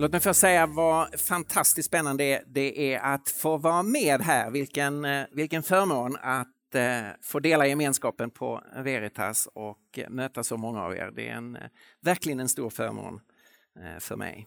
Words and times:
Låt 0.00 0.12
mig 0.12 0.20
först 0.20 0.40
säga 0.40 0.66
vad 0.66 1.20
fantastiskt 1.20 1.86
spännande 1.86 2.44
det 2.46 2.94
är 2.94 3.00
att 3.00 3.28
få 3.28 3.56
vara 3.56 3.82
med 3.82 4.20
här. 4.20 4.50
Vilken, 4.50 5.04
eh, 5.04 5.26
vilken 5.32 5.62
förmån 5.62 6.16
att 6.22 6.74
eh, 6.74 7.02
få 7.22 7.40
dela 7.40 7.66
gemenskapen 7.66 8.30
på 8.30 8.62
Veritas 8.76 9.48
och 9.52 9.98
möta 10.08 10.44
så 10.44 10.56
många 10.56 10.82
av 10.82 10.96
er. 10.96 11.12
Det 11.16 11.28
är 11.28 11.32
en, 11.32 11.56
eh, 11.56 11.62
verkligen 12.00 12.40
en 12.40 12.48
stor 12.48 12.70
förmån 12.70 13.20
för 13.98 14.16
mig. 14.16 14.46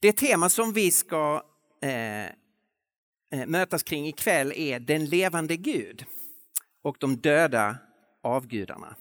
Det 0.00 0.12
tema 0.12 0.48
som 0.48 0.72
vi 0.72 0.90
ska 0.90 1.42
mötas 3.46 3.82
kring 3.82 4.06
ikväll 4.06 4.52
är 4.56 4.80
den 4.80 5.04
levande 5.04 5.56
Gud 5.56 6.04
och 6.82 6.96
de 7.00 7.16
döda 7.16 7.76
avgudarna. 8.22 8.96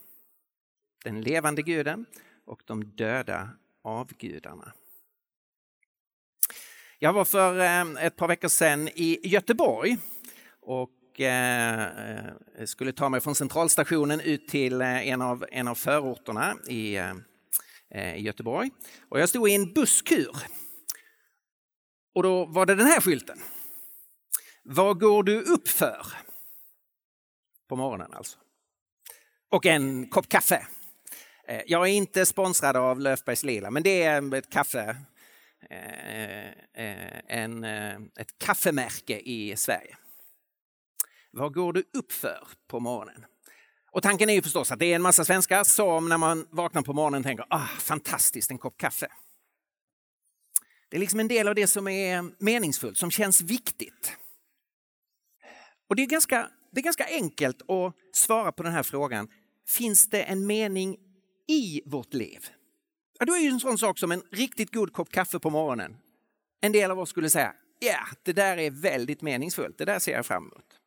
Den 1.03 1.21
levande 1.21 1.61
guden 1.61 2.05
och 2.45 2.61
de 2.65 2.85
döda 2.85 3.49
avgudarna. 3.83 4.73
Jag 7.03 7.13
var 7.13 7.25
för 7.25 7.59
eh, 7.59 8.05
ett 8.05 8.15
par 8.15 8.27
veckor 8.27 8.47
sedan 8.47 8.87
i 8.87 9.19
Göteborg 9.23 9.97
och 10.61 11.21
eh, 11.21 11.83
eh, 12.09 12.65
skulle 12.65 12.93
ta 12.93 13.09
mig 13.09 13.21
från 13.21 13.35
centralstationen 13.35 14.19
ut 14.21 14.47
till 14.47 14.81
en 14.81 15.21
av, 15.21 15.45
en 15.51 15.67
av 15.67 15.75
förorterna 15.75 16.55
i, 16.69 16.97
i 17.95 18.21
Göteborg. 18.21 18.71
Och 19.09 19.19
jag 19.19 19.29
stod 19.29 19.49
i 19.49 19.55
en 19.55 19.73
busskur. 19.73 20.35
Och 22.15 22.23
då 22.23 22.45
var 22.45 22.65
det 22.65 22.75
den 22.75 22.87
här 22.87 23.01
skylten. 23.01 23.39
Vad 24.63 24.99
går 24.99 25.23
du 25.23 25.41
upp 25.41 25.67
för? 25.67 26.05
På 27.69 27.75
morgonen 27.75 28.13
alltså. 28.13 28.37
Och 29.49 29.65
en 29.65 30.09
kopp 30.09 30.29
kaffe. 30.29 30.67
Jag 31.65 31.89
är 31.89 31.93
inte 31.93 32.25
sponsrad 32.25 32.77
av 32.77 32.99
Löfbergs 32.99 33.43
Lila, 33.43 33.71
men 33.71 33.83
det 33.83 34.03
är 34.03 34.35
ett 34.35 34.49
kaffe 34.49 34.95
Eh, 35.69 36.47
eh, 36.83 37.21
en, 37.27 37.63
eh, 37.63 37.95
ett 38.15 38.37
kaffemärke 38.37 39.19
i 39.19 39.55
Sverige. 39.57 39.97
Vad 41.31 41.53
går 41.53 41.73
du 41.73 41.83
upp 41.93 42.11
för 42.11 42.47
på 42.67 42.79
morgonen? 42.79 43.25
Och 43.91 44.03
tanken 44.03 44.29
är 44.29 44.33
ju 44.33 44.41
förstås 44.41 44.71
att 44.71 44.79
det 44.79 44.85
är 44.85 44.95
en 44.95 45.01
massa 45.01 45.25
svenskar 45.25 45.63
som 45.63 46.09
när 46.09 46.17
man 46.17 46.47
vaknar 46.49 46.81
på 46.81 46.93
morgonen 46.93 47.23
tänker 47.23 47.45
ah, 47.49 47.67
fantastiskt, 47.67 48.51
en 48.51 48.57
kopp 48.57 48.77
kaffe. 48.77 49.07
Det 50.89 50.97
är 50.97 50.99
liksom 50.99 51.19
en 51.19 51.27
del 51.27 51.47
av 51.47 51.55
det 51.55 51.67
som 51.67 51.87
är 51.87 52.43
meningsfullt, 52.43 52.97
som 52.97 53.11
känns 53.11 53.41
viktigt. 53.41 54.17
Och 55.89 55.95
det 55.95 56.01
är 56.01 56.07
ganska, 56.07 56.49
det 56.71 56.79
är 56.79 56.83
ganska 56.83 57.05
enkelt 57.05 57.69
att 57.69 57.95
svara 58.13 58.51
på 58.51 58.63
den 58.63 58.73
här 58.73 58.83
frågan. 58.83 59.27
Finns 59.67 60.09
det 60.09 60.23
en 60.23 60.47
mening 60.47 60.97
i 61.47 61.81
vårt 61.85 62.13
liv? 62.13 62.49
Ja, 63.19 63.25
då 63.25 63.33
är 63.33 63.39
ju 63.39 63.49
en 63.49 63.59
sån 63.59 63.77
sak 63.77 63.99
som 63.99 64.11
en 64.11 64.23
riktigt 64.31 64.73
god 64.73 64.93
kopp 64.93 65.09
kaffe 65.09 65.39
på 65.39 65.49
morgonen. 65.49 65.97
En 66.61 66.71
del 66.71 66.91
av 66.91 66.99
oss 66.99 67.09
skulle 67.09 67.29
säga, 67.29 67.55
ja, 67.79 67.87
yeah, 67.87 68.07
det 68.23 68.33
där 68.33 68.57
är 68.57 68.71
väldigt 68.71 69.21
meningsfullt, 69.21 69.77
det 69.77 69.85
där 69.85 69.99
ser 69.99 70.11
jag 70.11 70.25
fram 70.25 70.43
emot. 70.43 70.79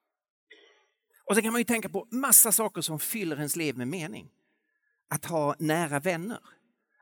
Och 1.25 1.37
så 1.37 1.42
kan 1.42 1.53
man 1.53 1.60
ju 1.60 1.64
tänka 1.64 1.88
på 1.88 2.06
massa 2.10 2.53
saker 2.53 2.81
som 2.81 2.98
fyller 2.98 3.37
ens 3.37 3.56
liv 3.56 3.76
med 3.76 3.88
mening. 3.88 4.31
Att 5.09 5.25
ha 5.25 5.56
nära 5.59 6.00
vänner, 6.00 6.41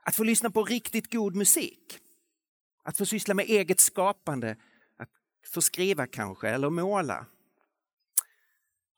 att 0.03 0.15
få 0.15 0.23
lyssna 0.23 0.49
på 0.49 0.63
riktigt 0.63 1.11
god 1.11 1.35
musik, 1.35 1.99
att 2.83 2.97
få 2.97 3.05
syssla 3.05 3.33
med 3.33 3.45
eget 3.45 3.79
skapande, 3.79 4.57
att 4.97 5.09
få 5.53 5.61
skriva 5.61 6.07
kanske 6.07 6.49
eller 6.49 6.69
måla. 6.69 7.25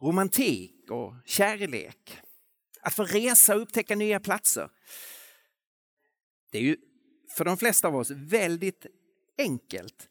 Romantik 0.02 0.92
och 0.92 1.14
kärlek, 1.26 2.20
att 2.82 2.94
få 2.94 3.04
resa 3.04 3.56
och 3.56 3.62
upptäcka 3.62 3.96
nya 3.96 4.20
platser. 4.20 4.70
Det 6.58 6.62
är 6.62 6.66
ju 6.66 6.78
för 7.38 7.46
de 7.46 7.58
flesta 7.58 7.88
av 7.88 7.96
oss 7.96 8.12
väldigt 8.12 8.86
enkelt 9.38 10.10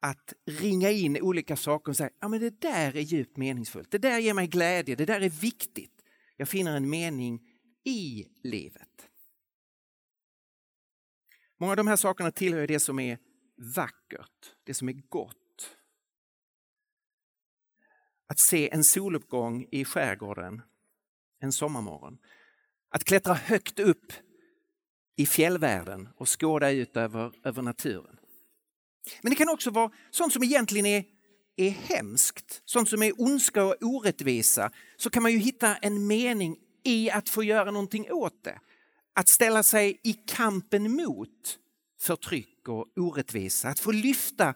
att 0.00 0.32
ringa 0.46 0.90
in 0.90 1.20
olika 1.20 1.56
saker 1.56 1.92
och 1.92 1.96
säga 1.96 2.10
ja, 2.20 2.28
men 2.28 2.40
det 2.40 2.60
där 2.60 2.96
är 2.96 3.00
djupt 3.00 3.36
meningsfullt, 3.36 3.90
det 3.90 3.98
där 3.98 4.18
ger 4.18 4.34
mig 4.34 4.46
glädje, 4.46 4.96
det 4.96 5.04
där 5.04 5.20
är 5.20 5.28
viktigt. 5.28 6.04
Jag 6.36 6.48
finner 6.48 6.76
en 6.76 6.90
mening 6.90 7.40
i 7.84 8.26
livet. 8.42 9.08
Många 11.60 11.72
av 11.72 11.76
de 11.76 11.86
här 11.86 11.96
sakerna 11.96 12.30
tillhör 12.30 12.66
det 12.66 12.80
som 12.80 12.98
är 12.98 13.18
vackert, 13.76 14.54
det 14.64 14.74
som 14.74 14.88
är 14.88 14.92
gott. 15.08 15.76
Att 18.26 18.38
se 18.38 18.70
en 18.70 18.84
soluppgång 18.84 19.66
i 19.70 19.84
skärgården 19.84 20.62
en 21.40 21.52
sommarmorgon. 21.52 22.18
Att 22.88 23.04
klättra 23.04 23.34
högt 23.34 23.78
upp 23.78 24.12
i 25.16 25.26
fjällvärlden 25.26 26.08
och 26.16 26.40
skåda 26.40 26.70
ut 26.70 26.96
över, 26.96 27.32
över 27.44 27.62
naturen. 27.62 28.16
Men 29.22 29.30
det 29.30 29.36
kan 29.36 29.48
också 29.48 29.70
vara 29.70 29.90
sånt 30.10 30.32
som 30.32 30.42
egentligen 30.42 30.86
är, 30.86 31.04
är 31.56 31.70
hemskt, 31.70 32.62
sånt 32.64 32.88
som 32.88 33.02
är 33.02 33.20
ondska 33.20 33.64
och 33.64 33.76
orättvisa. 33.80 34.70
Så 34.96 35.10
kan 35.10 35.22
man 35.22 35.32
ju 35.32 35.38
hitta 35.38 35.76
en 35.76 36.06
mening 36.06 36.56
i 36.84 37.10
att 37.10 37.28
få 37.28 37.42
göra 37.44 37.70
någonting 37.70 38.12
åt 38.12 38.44
det. 38.44 38.60
Att 39.14 39.28
ställa 39.28 39.62
sig 39.62 40.00
i 40.02 40.12
kampen 40.12 40.96
mot 40.96 41.58
förtryck 42.00 42.68
och 42.68 42.86
orättvisa. 42.96 43.68
Att 43.68 43.80
få 43.80 43.92
lyfta 43.92 44.54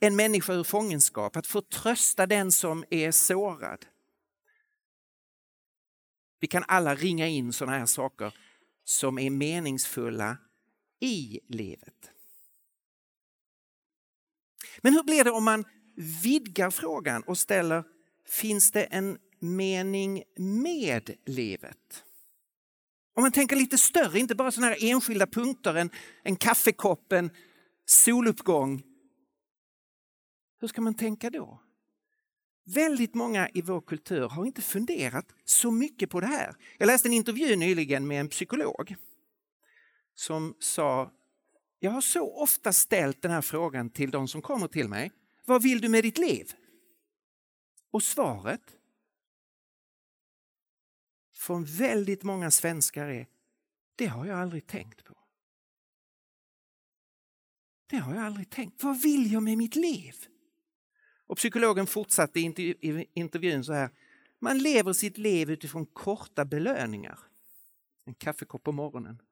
en 0.00 0.16
människa 0.16 0.52
ur 0.52 0.64
fångenskap, 0.64 1.36
att 1.36 1.46
få 1.46 1.60
trösta 1.60 2.26
den 2.26 2.52
som 2.52 2.84
är 2.90 3.10
sårad. 3.10 3.86
Vi 6.40 6.46
kan 6.46 6.64
alla 6.68 6.94
ringa 6.94 7.26
in 7.26 7.52
sådana 7.52 7.78
här 7.78 7.86
saker 7.86 8.34
som 8.84 9.18
är 9.18 9.30
meningsfulla 9.30 10.38
i 11.00 11.40
livet. 11.48 12.10
Men 14.82 14.92
hur 14.92 15.02
blir 15.02 15.24
det 15.24 15.30
om 15.30 15.44
man 15.44 15.64
vidgar 16.22 16.70
frågan 16.70 17.22
och 17.22 17.38
ställer, 17.38 17.84
finns 18.26 18.70
det 18.70 18.84
en 18.84 19.18
mening 19.38 20.22
med 20.36 21.14
livet? 21.26 22.04
Om 23.14 23.22
man 23.22 23.32
tänker 23.32 23.56
lite 23.56 23.78
större, 23.78 24.18
inte 24.18 24.34
bara 24.34 24.50
sådana 24.50 24.72
här 24.72 24.90
enskilda 24.90 25.26
punkter, 25.26 25.74
en, 25.74 25.90
en 26.22 26.36
kaffekopp, 26.36 27.12
en 27.12 27.30
soluppgång. 27.86 28.82
Hur 30.60 30.68
ska 30.68 30.80
man 30.80 30.94
tänka 30.94 31.30
då? 31.30 31.63
Väldigt 32.64 33.14
många 33.14 33.48
i 33.54 33.62
vår 33.62 33.80
kultur 33.80 34.28
har 34.28 34.46
inte 34.46 34.62
funderat 34.62 35.26
så 35.44 35.70
mycket 35.70 36.10
på 36.10 36.20
det 36.20 36.26
här. 36.26 36.56
Jag 36.78 36.86
läste 36.86 37.08
en 37.08 37.12
intervju 37.12 37.56
nyligen 37.56 38.06
med 38.06 38.20
en 38.20 38.28
psykolog 38.28 38.96
som 40.14 40.56
sa 40.58 41.10
jag 41.78 41.90
har 41.90 42.00
så 42.00 42.42
ofta 42.42 42.72
ställt 42.72 43.22
den 43.22 43.30
här 43.30 43.42
frågan 43.42 43.90
till 43.90 44.10
de 44.10 44.28
som 44.28 44.42
kommer 44.42 44.68
till 44.68 44.88
mig. 44.88 45.12
Vad 45.44 45.62
vill 45.62 45.80
du 45.80 45.88
med 45.88 46.04
ditt 46.04 46.18
liv? 46.18 46.52
Och 47.90 48.02
svaret 48.02 48.76
från 51.34 51.64
väldigt 51.64 52.22
många 52.22 52.50
svenskar 52.50 53.06
är 53.06 53.26
det 53.96 54.06
har 54.06 54.26
jag 54.26 54.40
aldrig 54.40 54.66
tänkt 54.66 55.04
på. 55.04 55.14
Det 57.86 57.96
har 57.96 58.14
jag 58.14 58.24
aldrig 58.24 58.50
tänkt. 58.50 58.82
Vad 58.82 59.02
vill 59.02 59.32
jag 59.32 59.42
med 59.42 59.58
mitt 59.58 59.76
liv? 59.76 60.14
Och 61.26 61.36
psykologen 61.36 61.86
fortsatte 61.86 62.40
i 62.40 63.06
intervjun 63.14 63.64
så 63.64 63.72
här. 63.72 63.90
Man 64.38 64.58
lever 64.58 64.92
sitt 64.92 65.18
liv 65.18 65.50
utifrån 65.50 65.86
korta 65.86 66.44
belöningar. 66.44 67.18
En 68.04 68.14
kaffekopp 68.14 68.62
på 68.62 68.72
morgonen. 68.72 69.22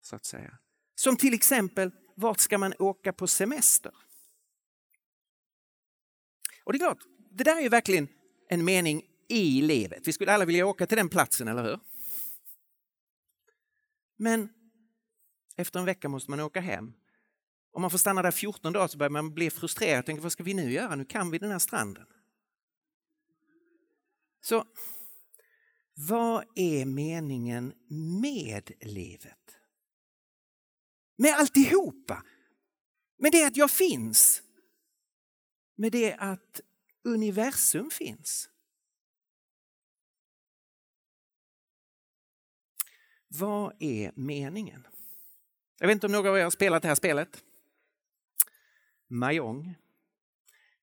Så 0.00 0.16
att 0.16 0.24
säga. 0.24 0.58
Som 0.94 1.16
till 1.16 1.34
exempel, 1.34 1.90
vart 2.14 2.40
ska 2.40 2.58
man 2.58 2.74
åka 2.78 3.12
på 3.12 3.26
semester? 3.26 3.92
Och 6.64 6.72
det 6.72 6.76
är 6.76 6.80
klart, 6.80 7.02
det 7.30 7.44
där 7.44 7.56
är 7.56 7.60
ju 7.60 7.68
verkligen 7.68 8.08
en 8.48 8.64
mening 8.64 9.02
i 9.28 9.62
livet. 9.62 10.08
Vi 10.08 10.12
skulle 10.12 10.32
alla 10.32 10.44
vilja 10.44 10.66
åka 10.66 10.86
till 10.86 10.96
den 10.96 11.08
platsen, 11.08 11.48
eller 11.48 11.62
hur? 11.62 11.80
Men 14.16 14.48
efter 15.56 15.80
en 15.80 15.86
vecka 15.86 16.08
måste 16.08 16.30
man 16.30 16.40
åka 16.40 16.60
hem. 16.60 16.92
Om 17.76 17.82
man 17.82 17.90
får 17.90 17.98
stanna 17.98 18.22
där 18.22 18.30
14 18.30 18.72
dagar 18.72 18.88
så 18.88 18.98
börjar 18.98 19.10
man 19.10 19.34
bli 19.34 19.50
frustrerad 19.50 20.10
och 20.10 20.18
vad 20.18 20.32
ska 20.32 20.42
vi 20.42 20.54
nu 20.54 20.72
göra? 20.72 20.94
Nu 20.94 21.04
kan 21.04 21.30
vi 21.30 21.38
den 21.38 21.50
här 21.50 21.58
stranden. 21.58 22.06
Så 24.40 24.64
vad 25.94 26.44
är 26.54 26.84
meningen 26.84 27.72
med 28.20 28.70
livet? 28.80 29.58
Med 31.16 31.34
alltihopa. 31.34 32.22
Med 33.18 33.32
det 33.32 33.44
att 33.44 33.56
jag 33.56 33.70
finns. 33.70 34.42
Med 35.74 35.92
det 35.92 36.14
att 36.14 36.60
universum 37.04 37.90
finns. 37.90 38.50
Vad 43.28 43.76
är 43.82 44.12
meningen? 44.14 44.86
Jag 45.78 45.86
vet 45.86 45.94
inte 45.94 46.06
om 46.06 46.12
några 46.12 46.30
av 46.30 46.38
er 46.38 46.42
har 46.42 46.50
spelat 46.50 46.82
det 46.82 46.88
här 46.88 46.94
spelet? 46.94 47.42
Mahjong. 49.08 49.74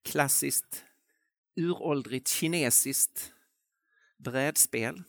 Klassiskt, 0.02 0.84
uråldrigt 1.56 2.28
kinesiskt 2.28 3.32
brädspel. 4.18 5.02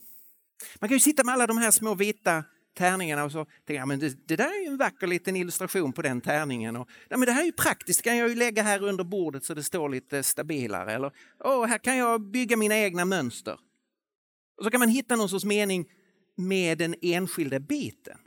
Man 0.79 0.89
kan 0.89 0.95
ju 0.95 0.99
sitta 0.99 1.23
med 1.23 1.33
alla 1.33 1.47
de 1.47 1.57
här 1.57 1.71
små 1.71 1.95
vita 1.95 2.43
tärningarna 2.75 3.23
och 3.23 3.31
så 3.31 3.45
tänka 3.45 3.79
ja, 3.79 3.85
men 3.85 3.99
det, 3.99 4.27
det, 4.27 4.35
där 4.35 4.59
är 4.59 4.61
ju 4.61 4.67
en 4.67 4.77
vacker 4.77 5.07
liten 5.07 5.35
illustration 5.35 5.93
på 5.93 6.01
den 6.01 6.21
tärningen. 6.21 6.75
Och, 6.75 6.89
ja, 7.09 7.17
men 7.17 7.25
det 7.25 7.31
här 7.31 7.41
är 7.41 7.45
ju 7.45 7.51
praktiskt, 7.51 8.01
kan 8.01 8.17
jag 8.17 8.29
ju 8.29 8.35
lägga 8.35 8.63
här 8.63 8.83
under 8.83 9.03
bordet 9.03 9.43
så 9.43 9.53
det 9.53 9.63
står 9.63 9.89
lite 9.89 10.23
stabilare. 10.23 10.93
Eller 10.93 11.11
oh, 11.39 11.65
här 11.65 11.77
kan 11.77 11.97
jag 11.97 12.21
bygga 12.21 12.57
mina 12.57 12.77
egna 12.77 13.05
mönster. 13.05 13.59
Och 14.57 14.63
så 14.63 14.71
kan 14.71 14.79
man 14.79 14.89
hitta 14.89 15.15
någon 15.15 15.29
sorts 15.29 15.45
mening 15.45 15.85
med 16.35 16.77
den 16.77 16.95
enskilda 17.01 17.59
biten. 17.59 18.17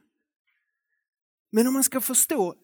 Men 1.53 1.67
om 1.67 1.73
man 1.73 1.85
ska 1.85 2.01
förstå 2.01 2.55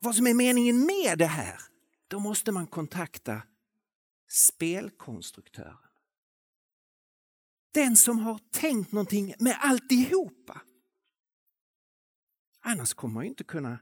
vad 0.00 0.14
som 0.14 0.26
är 0.26 0.34
meningen 0.34 0.86
med 0.86 1.18
det 1.18 1.26
här, 1.26 1.60
då 2.08 2.20
måste 2.20 2.52
man 2.52 2.66
kontakta 2.66 3.42
spelkonstruktören. 4.28 5.76
Den 7.70 7.96
som 7.96 8.18
har 8.18 8.40
tänkt 8.50 8.92
någonting 8.92 9.34
med 9.38 9.58
alltihopa. 9.60 10.60
Annars 12.60 12.94
kommer 12.94 13.14
man 13.14 13.24
inte 13.24 13.44
kunna 13.44 13.78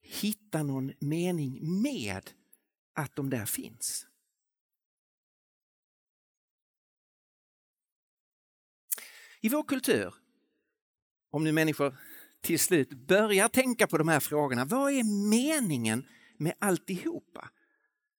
hitta 0.00 0.62
någon 0.62 0.92
mening 0.98 1.82
med 1.82 2.30
att 2.92 3.16
de 3.16 3.30
där 3.30 3.46
finns. 3.46 4.06
I 9.40 9.48
vår 9.48 9.62
kultur, 9.62 10.14
om 11.30 11.44
nu 11.44 11.52
människor 11.52 11.96
till 12.40 12.58
slut 12.58 12.92
börjar 12.92 13.48
tänka 13.48 13.86
på 13.86 13.98
de 13.98 14.08
här 14.08 14.20
frågorna, 14.20 14.64
vad 14.64 14.92
är 14.92 15.28
meningen 15.30 16.08
med 16.38 16.54
alltihopa? 16.58 17.50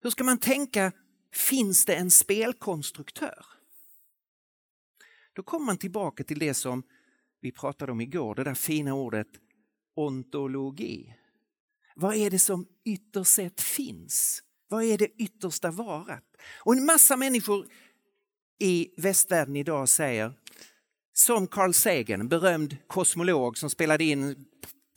Hur 0.02 0.10
ska 0.10 0.24
man 0.24 0.38
tänka, 0.38 0.92
finns 1.34 1.86
det 1.86 1.96
en 1.96 2.12
spelkonstruktör? 2.12 3.46
Då 5.34 5.44
kommer 5.44 5.66
man 5.66 5.78
tillbaka 5.78 6.24
till 6.24 6.40
det 6.40 6.54
som 6.54 6.84
vi 7.42 7.52
pratade 7.52 7.92
om 7.92 8.02
igår, 8.02 8.36
det 8.36 8.44
där 8.44 8.54
fina 8.54 8.94
ordet 8.94 9.28
ontologi. 9.96 11.16
Vad 11.96 12.16
är 12.16 12.30
det 12.30 12.40
som 12.40 12.68
ytterst 12.86 13.34
sett 13.34 13.62
finns? 13.62 14.44
Vad 14.68 14.84
är 14.84 14.98
det 14.98 15.08
yttersta 15.18 15.72
varat? 15.72 16.24
Och 16.60 16.74
en 16.74 16.86
massa 16.86 17.18
människor 17.18 17.68
i 18.60 18.94
västvärlden 18.98 19.56
idag 19.56 19.90
säger, 19.90 20.34
som 21.14 21.48
Carl 21.48 21.74
Sagan, 21.74 22.30
berömd 22.30 22.78
kosmolog 22.88 23.58
som 23.58 23.70
spelade 23.70 24.04
in, 24.04 24.46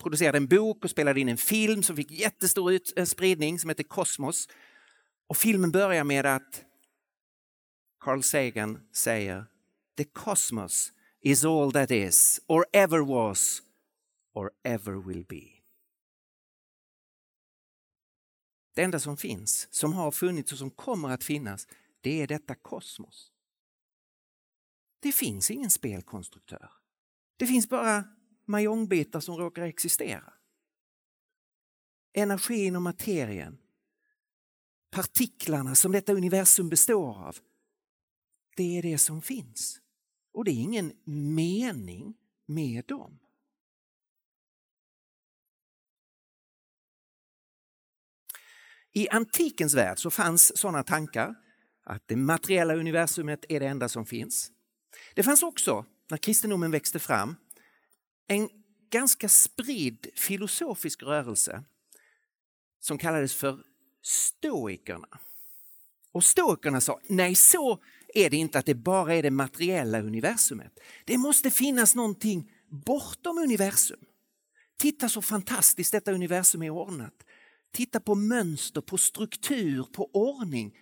producerade 0.03 0.39
en 0.39 0.47
bok 0.47 0.85
och 0.85 0.91
spelade 0.91 1.21
in 1.21 1.29
en 1.29 1.37
film 1.37 1.83
som 1.83 1.97
fick 1.97 2.11
jättestor 2.11 2.73
ut, 2.73 2.93
eh, 2.97 3.05
spridning 3.05 3.59
som 3.59 3.71
heter 3.71 3.85
Kosmos. 3.85 4.49
Och 5.27 5.37
filmen 5.37 5.71
börjar 5.71 6.05
med 6.05 6.27
att 6.27 6.65
Carl 8.01 8.23
Sagan 8.23 8.81
säger 8.93 9.47
The 9.97 10.05
cosmos 10.05 10.93
is 11.21 11.45
all 11.45 11.73
that 11.73 11.91
is, 11.91 12.41
or 12.47 12.67
ever 12.73 12.99
was, 12.99 13.63
or 14.35 14.51
ever 14.63 14.93
will 14.93 15.25
be. 15.25 15.43
Det 18.75 18.83
enda 18.83 19.01
som 19.01 19.17
finns, 19.17 19.69
som 19.71 19.93
har 19.93 20.11
funnits 20.11 20.53
och 20.53 20.59
som 20.59 20.71
kommer 20.71 21.09
att 21.09 21.25
finnas, 21.25 21.69
det 22.01 22.23
är 22.23 22.27
detta 22.27 22.55
kosmos. 22.55 23.33
Det 25.01 25.13
finns 25.13 25.51
ingen 25.51 25.71
spelkonstruktör. 25.71 26.71
Det 27.37 27.47
finns 27.47 27.69
bara 27.69 28.05
mahjongbitar 28.53 29.21
som 29.21 29.37
råkar 29.37 29.63
existera. 29.63 30.33
Energin 32.13 32.77
och 32.77 32.83
materien, 32.83 33.59
partiklarna 34.91 35.75
som 35.75 35.93
detta 35.93 36.13
universum 36.13 36.69
består 36.69 37.27
av, 37.27 37.37
det 38.57 38.79
är 38.79 38.83
det 38.83 38.99
som 38.99 39.23
finns. 39.23 39.81
Och 40.33 40.45
det 40.45 40.51
är 40.51 40.61
ingen 40.61 40.93
mening 41.35 42.15
med 42.47 42.85
dem. 42.87 43.19
I 48.93 49.09
antikens 49.09 49.75
värld 49.75 49.99
så 49.99 50.11
fanns 50.11 50.59
sådana 50.59 50.83
tankar 50.83 51.35
att 51.83 52.09
det 52.09 52.17
materiella 52.17 52.75
universumet 52.75 53.45
är 53.49 53.61
det 53.61 53.67
enda 53.67 53.89
som 53.89 54.07
finns. 54.07 54.51
Det 55.15 55.23
fanns 55.23 55.43
också, 55.43 55.87
när 56.11 56.17
kristendomen 56.17 56.71
växte 56.71 56.99
fram, 56.99 57.37
en 58.27 58.49
ganska 58.91 59.29
spridd 59.29 60.07
filosofisk 60.15 61.03
rörelse 61.03 61.65
som 62.81 62.99
kallades 62.99 63.35
för 63.35 63.59
stoikerna. 64.03 65.09
Och 66.13 66.25
stoikerna 66.25 66.81
sa, 66.81 67.01
nej 67.09 67.35
så 67.35 67.83
är 68.15 68.31
det 68.31 68.37
inte 68.37 68.59
att 68.59 68.67
det 68.67 68.75
bara 68.75 69.15
är 69.15 69.23
det 69.23 69.31
materiella 69.31 70.01
universumet. 70.01 70.79
Det 71.05 71.19
måste 71.19 71.51
finnas 71.51 71.95
någonting 71.95 72.53
bortom 72.69 73.39
universum. 73.39 74.01
Titta 74.79 75.09
så 75.09 75.23
fantastiskt 75.23 75.93
detta 75.93 76.13
universum 76.13 76.63
är 76.63 76.71
ordnat. 76.71 77.15
Titta 77.73 78.01
på 78.01 78.15
mönster, 78.15 78.81
på 78.81 78.99
struktur, 78.99 79.83
på 79.93 80.11
ordning. 80.13 80.77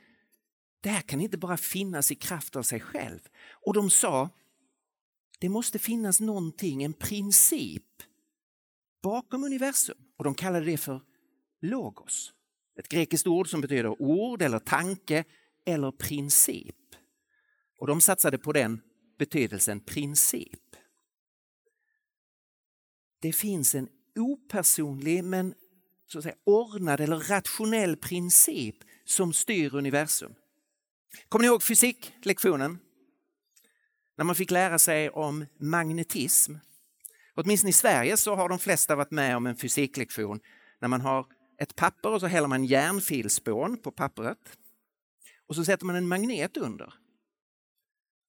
Det 0.80 0.88
här 0.88 1.00
kan 1.00 1.20
inte 1.20 1.38
bara 1.38 1.56
finnas 1.56 2.12
i 2.12 2.14
kraft 2.14 2.56
av 2.56 2.62
sig 2.62 2.80
själv. 2.80 3.20
Och 3.66 3.74
de 3.74 3.90
sa, 3.90 4.30
det 5.40 5.48
måste 5.48 5.78
finnas 5.78 6.20
någonting, 6.20 6.82
en 6.82 6.92
princip 6.92 7.84
bakom 9.02 9.44
universum. 9.44 9.98
Och 10.16 10.24
de 10.24 10.34
kallade 10.34 10.66
det 10.66 10.76
för 10.76 11.02
logos. 11.60 12.32
Ett 12.78 12.88
grekiskt 12.88 13.26
ord 13.26 13.50
som 13.50 13.60
betyder 13.60 14.02
ord 14.02 14.42
eller 14.42 14.58
tanke 14.58 15.24
eller 15.66 15.92
princip. 15.92 16.76
Och 17.78 17.86
de 17.86 18.00
satsade 18.00 18.38
på 18.38 18.52
den 18.52 18.80
betydelsen 19.18 19.80
princip. 19.80 20.76
Det 23.20 23.32
finns 23.32 23.74
en 23.74 23.88
opersonlig 24.18 25.24
men 25.24 25.54
så 26.06 26.18
att 26.18 26.24
säga, 26.24 26.36
ordnad 26.44 27.00
eller 27.00 27.18
rationell 27.18 27.96
princip 27.96 28.76
som 29.04 29.32
styr 29.32 29.74
universum. 29.74 30.34
Kommer 31.28 31.42
ni 31.42 31.46
ihåg 31.46 31.62
fysiklektionen? 31.62 32.78
När 34.20 34.24
man 34.24 34.34
fick 34.34 34.50
lära 34.50 34.78
sig 34.78 35.10
om 35.10 35.46
magnetism. 35.58 36.54
Åtminstone 37.34 37.70
i 37.70 37.72
Sverige 37.72 38.16
så 38.16 38.34
har 38.34 38.48
de 38.48 38.58
flesta 38.58 38.96
varit 38.96 39.10
med 39.10 39.36
om 39.36 39.46
en 39.46 39.56
fysiklektion 39.56 40.40
när 40.80 40.88
man 40.88 41.00
har 41.00 41.26
ett 41.58 41.76
papper 41.76 42.08
och 42.08 42.20
så 42.20 42.26
häller 42.26 42.48
man 42.48 42.64
järnfilspån 42.64 43.76
på 43.76 43.90
pappret. 43.90 44.58
Och 45.46 45.54
så 45.54 45.64
sätter 45.64 45.86
man 45.86 45.96
en 45.96 46.08
magnet 46.08 46.56
under. 46.56 46.94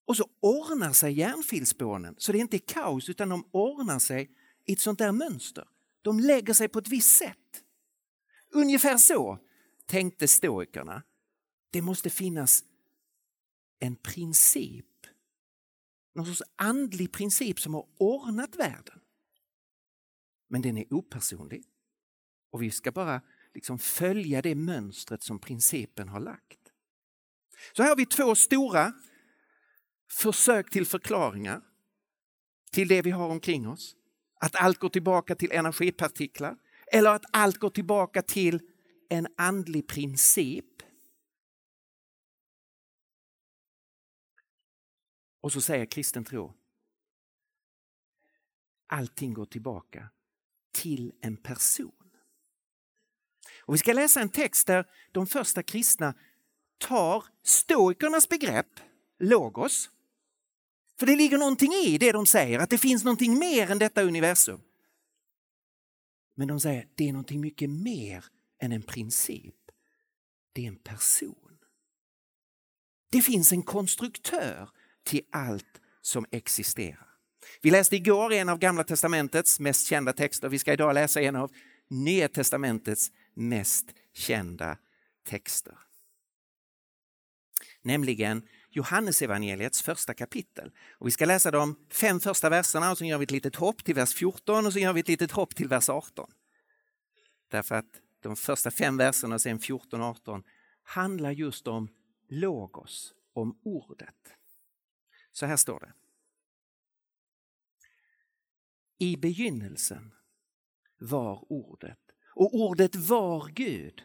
Och 0.06 0.16
så 0.16 0.28
ordnar 0.40 0.92
sig 0.92 1.12
järnfilspånen 1.12 2.14
så 2.18 2.32
det 2.32 2.38
inte 2.38 2.56
är 2.56 2.66
kaos 2.66 3.08
utan 3.08 3.28
de 3.28 3.48
ordnar 3.50 3.98
sig 3.98 4.30
i 4.66 4.72
ett 4.72 4.80
sånt 4.80 4.98
där 4.98 5.12
mönster. 5.12 5.68
De 6.02 6.20
lägger 6.20 6.54
sig 6.54 6.68
på 6.68 6.78
ett 6.78 6.88
visst 6.88 7.16
sätt. 7.16 7.62
Ungefär 8.52 8.96
så 8.96 9.38
tänkte 9.86 10.28
stoikerna. 10.28 11.02
Det 11.70 11.82
måste 11.82 12.10
finnas 12.10 12.64
en 13.78 13.96
princip, 13.96 14.86
någon 16.14 16.26
sorts 16.26 16.42
andlig 16.56 17.12
princip 17.12 17.60
som 17.60 17.74
har 17.74 17.86
ordnat 17.98 18.56
världen. 18.56 19.00
Men 20.48 20.62
den 20.62 20.78
är 20.78 20.94
opersonlig 20.94 21.64
och 22.50 22.62
vi 22.62 22.70
ska 22.70 22.92
bara 22.92 23.20
liksom 23.54 23.78
följa 23.78 24.42
det 24.42 24.54
mönstret 24.54 25.22
som 25.22 25.38
principen 25.38 26.08
har 26.08 26.20
lagt. 26.20 26.58
Så 27.72 27.82
här 27.82 27.88
har 27.88 27.96
vi 27.96 28.06
två 28.06 28.34
stora 28.34 28.92
försök 30.10 30.70
till 30.70 30.86
förklaringar 30.86 31.62
till 32.70 32.88
det 32.88 33.02
vi 33.02 33.10
har 33.10 33.28
omkring 33.28 33.68
oss. 33.68 33.96
Att 34.40 34.56
allt 34.56 34.78
går 34.78 34.88
tillbaka 34.88 35.34
till 35.34 35.52
energipartiklar 35.52 36.56
eller 36.92 37.10
att 37.10 37.24
allt 37.30 37.58
går 37.58 37.70
tillbaka 37.70 38.22
till 38.22 38.60
en 39.08 39.26
andlig 39.36 39.88
princip. 39.88 40.64
Och 45.42 45.52
så 45.52 45.60
säger 45.60 45.86
kristen 45.86 46.24
tro 46.24 46.54
allting 48.92 49.34
går 49.34 49.46
tillbaka 49.46 50.08
till 50.72 51.12
en 51.20 51.36
person. 51.36 52.10
Och 53.64 53.74
vi 53.74 53.78
ska 53.78 53.92
läsa 53.92 54.20
en 54.20 54.28
text 54.28 54.66
där 54.66 54.90
de 55.12 55.26
första 55.26 55.62
kristna 55.62 56.14
tar 56.78 57.24
stoikernas 57.42 58.28
begrepp, 58.28 58.80
logos, 59.18 59.90
för 60.98 61.06
det 61.06 61.16
ligger 61.16 61.38
någonting 61.38 61.72
i 61.72 61.98
det 61.98 62.12
de 62.12 62.26
säger, 62.26 62.58
att 62.58 62.70
det 62.70 62.78
finns 62.78 63.04
någonting 63.04 63.38
mer 63.38 63.70
än 63.70 63.78
detta 63.78 64.02
universum. 64.02 64.60
Men 66.34 66.48
de 66.48 66.60
säger 66.60 66.88
det 66.94 67.08
är 67.08 67.12
någonting 67.12 67.40
mycket 67.40 67.70
mer 67.70 68.24
än 68.58 68.72
en 68.72 68.82
princip. 68.82 69.70
Det 70.52 70.64
är 70.64 70.68
en 70.68 70.78
person. 70.78 71.58
Det 73.10 73.22
finns 73.22 73.52
en 73.52 73.62
konstruktör 73.62 74.70
till 75.04 75.22
allt 75.30 75.80
som 76.00 76.26
existerar. 76.30 77.08
Vi 77.60 77.70
läste 77.70 77.96
igår 77.96 78.32
en 78.32 78.48
av 78.48 78.58
Gamla 78.58 78.84
testamentets 78.84 79.60
mest 79.60 79.86
kända 79.86 80.12
texter. 80.12 80.48
Vi 80.48 80.58
ska 80.58 80.72
idag 80.72 80.94
läsa 80.94 81.20
en 81.20 81.36
av 81.36 81.52
Nya 81.88 82.28
testamentets 82.28 83.10
mest 83.34 83.86
kända 84.12 84.78
texter. 85.28 85.78
Nämligen 87.82 88.42
Johannesevangeliets 88.70 89.82
första 89.82 90.14
kapitel. 90.14 90.70
Och 90.98 91.06
vi 91.06 91.10
ska 91.10 91.24
läsa 91.24 91.50
de 91.50 91.76
fem 91.90 92.20
första 92.20 92.48
verserna 92.48 92.90
och 92.90 92.98
så 92.98 93.04
gör 93.04 93.18
vi 93.18 93.24
ett 93.24 93.30
litet 93.30 93.56
hopp 93.56 93.84
till 93.84 93.94
vers 93.94 94.14
14 94.14 94.66
och 94.66 94.72
så 94.72 94.78
gör 94.78 94.92
vi 94.92 95.00
ett 95.00 95.08
litet 95.08 95.30
hopp 95.30 95.54
till 95.54 95.68
vers 95.68 95.88
18. 95.88 96.30
Därför 97.48 97.74
att 97.74 98.00
de 98.20 98.36
första 98.36 98.70
fem 98.70 98.96
verserna 98.96 99.34
och 99.34 99.40
sen 99.40 99.58
14 99.58 100.00
och 100.00 100.06
18 100.06 100.42
handlar 100.82 101.30
just 101.30 101.68
om 101.68 101.88
logos, 102.28 103.14
om 103.32 103.58
ordet. 103.62 104.34
Så 105.32 105.46
här 105.46 105.56
står 105.56 105.80
det. 105.80 105.92
I 108.98 109.16
begynnelsen 109.16 110.12
var 110.98 111.52
ordet 111.52 111.98
och 112.34 112.54
ordet 112.54 112.96
var 112.96 113.48
Gud. 113.48 114.02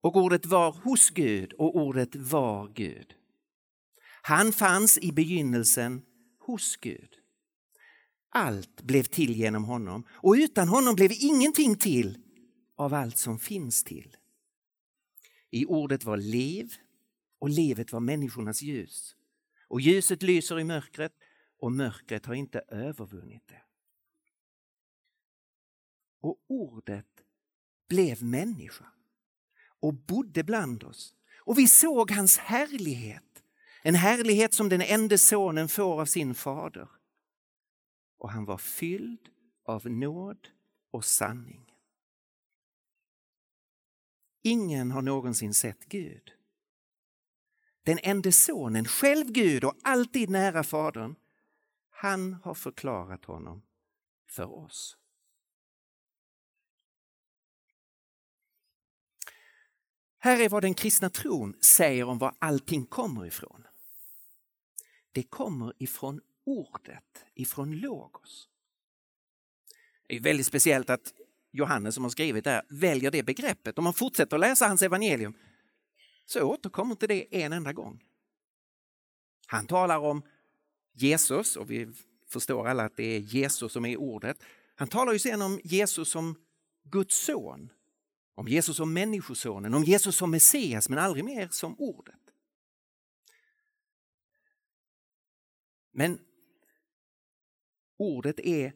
Och 0.00 0.16
ordet 0.16 0.46
var 0.46 0.72
hos 0.72 1.10
Gud 1.10 1.52
och 1.52 1.76
ordet 1.76 2.16
var 2.16 2.68
Gud. 2.68 3.14
Han 4.22 4.52
fanns 4.52 4.98
i 4.98 5.12
begynnelsen 5.12 6.02
hos 6.38 6.76
Gud. 6.76 7.18
Allt 8.28 8.82
blev 8.82 9.02
till 9.02 9.36
genom 9.36 9.64
honom 9.64 10.06
och 10.10 10.32
utan 10.32 10.68
honom 10.68 10.94
blev 10.94 11.10
ingenting 11.12 11.76
till 11.76 12.18
av 12.76 12.94
allt 12.94 13.18
som 13.18 13.38
finns 13.38 13.84
till. 13.84 14.16
I 15.50 15.66
ordet 15.66 16.04
var 16.04 16.16
liv 16.16 16.74
och 17.38 17.50
livet 17.50 17.92
var 17.92 18.00
människornas 18.00 18.62
ljus. 18.62 19.16
Och 19.72 19.80
ljuset 19.80 20.22
lyser 20.22 20.60
i 20.60 20.64
mörkret 20.64 21.12
och 21.58 21.72
mörkret 21.72 22.26
har 22.26 22.34
inte 22.34 22.58
övervunnit 22.68 23.48
det. 23.48 23.62
Och 26.20 26.40
ordet 26.46 27.24
blev 27.88 28.22
människa 28.22 28.92
och 29.80 29.94
bodde 29.94 30.44
bland 30.44 30.84
oss. 30.84 31.14
Och 31.38 31.58
vi 31.58 31.66
såg 31.68 32.10
hans 32.10 32.38
härlighet, 32.38 33.44
en 33.82 33.94
härlighet 33.94 34.54
som 34.54 34.68
den 34.68 34.82
enda 34.82 35.18
sonen 35.18 35.68
får 35.68 36.00
av 36.00 36.06
sin 36.06 36.34
fader. 36.34 36.88
Och 38.18 38.30
han 38.30 38.44
var 38.44 38.58
fylld 38.58 39.28
av 39.64 39.86
nåd 39.90 40.48
och 40.90 41.04
sanning. 41.04 41.74
Ingen 44.42 44.90
har 44.90 45.02
någonsin 45.02 45.54
sett 45.54 45.84
Gud. 45.84 46.32
Den 47.82 47.98
enda 48.02 48.32
sonen, 48.32 48.84
själv 48.84 49.26
Gud 49.32 49.64
och 49.64 49.76
alltid 49.82 50.30
nära 50.30 50.62
Fadern, 50.62 51.14
han 51.90 52.34
har 52.34 52.54
förklarat 52.54 53.24
honom 53.24 53.62
för 54.26 54.54
oss. 54.54 54.96
Här 60.18 60.40
är 60.40 60.48
vad 60.48 60.62
den 60.62 60.74
kristna 60.74 61.10
tron 61.10 61.54
säger 61.60 62.04
om 62.04 62.18
var 62.18 62.34
allting 62.38 62.86
kommer 62.86 63.26
ifrån. 63.26 63.66
Det 65.12 65.22
kommer 65.22 65.72
ifrån 65.78 66.20
ordet, 66.44 67.24
ifrån 67.34 67.72
logos. 67.72 68.48
Det 70.08 70.16
är 70.16 70.20
väldigt 70.20 70.46
speciellt 70.46 70.90
att 70.90 71.12
Johannes 71.50 71.94
som 71.94 72.04
har 72.04 72.10
skrivit 72.10 72.44
det 72.44 72.50
här 72.50 72.62
väljer 72.68 73.10
det 73.10 73.22
begreppet. 73.22 73.78
Om 73.78 73.84
man 73.84 73.94
fortsätter 73.94 74.38
läsa 74.38 74.66
hans 74.66 74.82
evangelium 74.82 75.34
så 76.24 76.42
återkommer 76.42 76.92
inte 76.92 77.06
det 77.06 77.42
en 77.42 77.52
enda 77.52 77.72
gång. 77.72 78.04
Han 79.46 79.66
talar 79.66 79.98
om 79.98 80.22
Jesus 80.92 81.56
och 81.56 81.70
vi 81.70 81.92
förstår 82.26 82.68
alla 82.68 82.84
att 82.84 82.96
det 82.96 83.04
är 83.04 83.18
Jesus 83.18 83.72
som 83.72 83.84
är 83.84 83.96
ordet. 83.96 84.42
Han 84.74 84.88
talar 84.88 85.12
ju 85.12 85.18
sen 85.18 85.42
om 85.42 85.60
Jesus 85.64 86.08
som 86.08 86.34
Guds 86.82 87.24
son, 87.24 87.72
om 88.34 88.48
Jesus 88.48 88.76
som 88.76 88.92
människosonen, 88.92 89.74
om 89.74 89.84
Jesus 89.84 90.16
som 90.16 90.30
Messias 90.30 90.88
men 90.88 90.98
aldrig 90.98 91.24
mer 91.24 91.48
som 91.48 91.74
ordet. 91.78 92.14
Men 95.92 96.18
ordet 97.96 98.40
är 98.40 98.72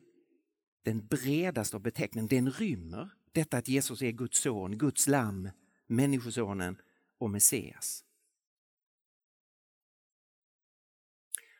den 0.83 1.07
bredaste 1.07 1.76
av 1.76 1.83
beteckningen. 1.83 2.29
Den 2.29 2.50
rymmer 2.50 3.11
detta 3.33 3.57
att 3.57 3.69
Jesus 3.69 4.03
är 4.03 4.11
Guds 4.11 4.41
son, 4.41 4.79
Guds 4.79 5.07
lamm, 5.07 5.50
människosonen 5.87 6.76
och 7.18 7.30
Messias. 7.30 8.04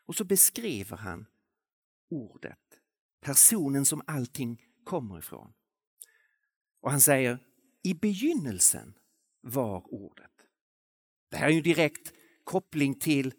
Och 0.07 0.15
så 0.15 0.25
beskriver 0.25 0.97
han 0.97 1.27
ordet, 2.11 2.81
personen 3.21 3.85
som 3.85 4.03
allting 4.07 4.63
kommer 4.85 5.19
ifrån. 5.19 5.53
Och 6.81 6.91
han 6.91 7.01
säger, 7.01 7.39
i 7.83 7.95
begynnelsen 7.95 8.95
var 9.41 9.95
ordet. 9.95 10.31
Det 11.31 11.37
här 11.37 11.47
är 11.47 11.53
ju 11.53 11.61
direkt 11.61 12.13
koppling 12.45 12.95
till 12.95 13.35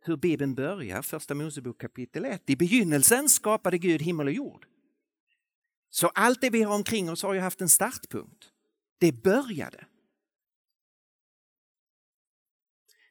hur 0.00 0.16
Bibeln 0.16 0.54
börjar, 0.54 1.02
första 1.02 1.34
Mosebok 1.34 1.80
kapitel 1.80 2.24
1. 2.24 2.50
I 2.50 2.56
begynnelsen 2.56 3.28
skapade 3.28 3.78
Gud 3.78 4.02
himmel 4.02 4.26
och 4.26 4.32
jord. 4.32 4.66
Så 5.90 6.08
allt 6.08 6.40
det 6.40 6.50
vi 6.50 6.62
har 6.62 6.74
omkring 6.74 7.10
oss 7.10 7.22
har 7.22 7.34
ju 7.34 7.40
haft 7.40 7.60
en 7.60 7.68
startpunkt. 7.68 8.52
Det 8.98 9.12
började. 9.12 9.86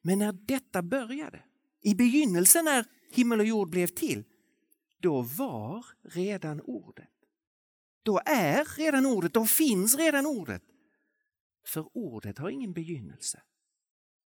Men 0.02 0.20
när 0.20 0.32
detta 0.32 0.82
började, 0.82 1.44
i 1.82 1.96
begynnelsen 1.96 2.66
när 2.66 2.86
himmel 3.12 3.40
och 3.40 3.46
jord 3.46 3.70
blev 3.70 3.88
till, 3.88 4.24
då 5.00 5.22
var 5.22 5.86
redan 6.04 6.62
ordet. 6.62 7.10
Då 8.04 8.22
är 8.26 8.78
redan 8.78 9.06
ordet, 9.06 9.34
då 9.34 9.46
finns 9.46 9.96
redan 9.96 10.26
ordet. 10.26 10.64
För 11.66 11.98
ordet 11.98 12.38
har 12.38 12.50
ingen 12.50 12.74
begynnelse. 12.74 13.42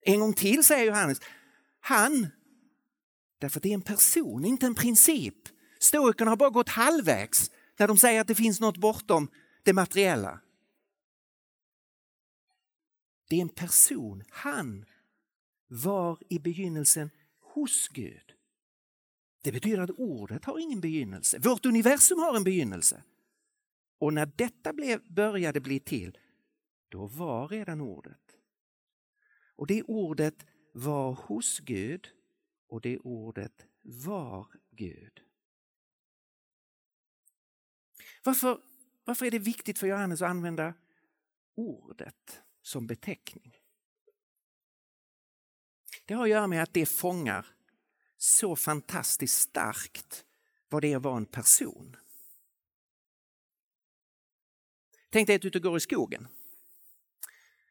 En 0.01 0.19
gång 0.19 0.33
till 0.33 0.63
säger 0.63 0.85
Johannes, 0.85 1.21
han, 1.79 2.27
därför 3.39 3.59
att 3.59 3.63
det 3.63 3.69
är 3.69 3.73
en 3.73 3.81
person, 3.81 4.45
inte 4.45 4.65
en 4.65 4.75
princip. 4.75 5.35
Stoikerna 5.79 6.31
har 6.31 6.37
bara 6.37 6.49
gått 6.49 6.69
halvvägs 6.69 7.51
när 7.77 7.87
de 7.87 7.97
säger 7.97 8.21
att 8.21 8.27
det 8.27 8.35
finns 8.35 8.59
något 8.59 8.77
bortom 8.77 9.29
det 9.63 9.73
materiella. 9.73 10.39
Det 13.29 13.35
är 13.35 13.41
en 13.41 13.49
person, 13.49 14.23
han 14.29 14.85
var 15.71 16.17
i 16.29 16.39
begynnelsen 16.39 17.09
hos 17.39 17.87
Gud. 17.87 18.33
Det 19.43 19.51
betyder 19.51 19.79
att 19.79 19.89
ordet 19.89 20.45
har 20.45 20.59
ingen 20.59 20.81
begynnelse. 20.81 21.39
Vårt 21.39 21.65
universum 21.65 22.19
har 22.19 22.35
en 22.35 22.43
begynnelse. 22.43 23.03
Och 23.97 24.13
när 24.13 24.25
detta 24.35 24.73
blev, 24.73 25.13
började 25.13 25.59
bli 25.59 25.79
till, 25.79 26.17
då 26.89 27.07
var 27.07 27.47
redan 27.47 27.81
ordet. 27.81 28.37
Och 29.55 29.67
det 29.67 29.83
ordet 29.83 30.45
var 30.73 31.13
hos 31.13 31.59
Gud 31.59 32.07
och 32.67 32.81
det 32.81 32.97
ordet 32.97 33.65
var 33.81 34.47
Gud. 34.71 35.21
Varför, 38.23 38.61
varför 39.03 39.25
är 39.25 39.31
det 39.31 39.39
viktigt 39.39 39.79
för 39.79 39.87
Johannes 39.87 40.21
att 40.21 40.29
använda 40.29 40.73
ordet 41.55 42.41
som 42.61 42.87
beteckning? 42.87 43.60
Det 46.11 46.15
har 46.15 46.23
att 46.23 46.29
göra 46.29 46.47
med 46.47 46.63
att 46.63 46.73
det 46.73 46.85
fångar 46.85 47.45
så 48.17 48.55
fantastiskt 48.55 49.41
starkt 49.41 50.25
vad 50.69 50.81
det 50.81 50.93
är 50.93 50.97
att 50.97 51.03
vara 51.03 51.17
en 51.17 51.25
person. 51.25 51.95
Tänk 55.11 55.27
dig 55.27 55.35
att 55.35 55.41
du 55.41 55.47
ute 55.47 55.57
och 55.57 55.63
går 55.63 55.77
i 55.77 55.79
skogen. 55.79 56.27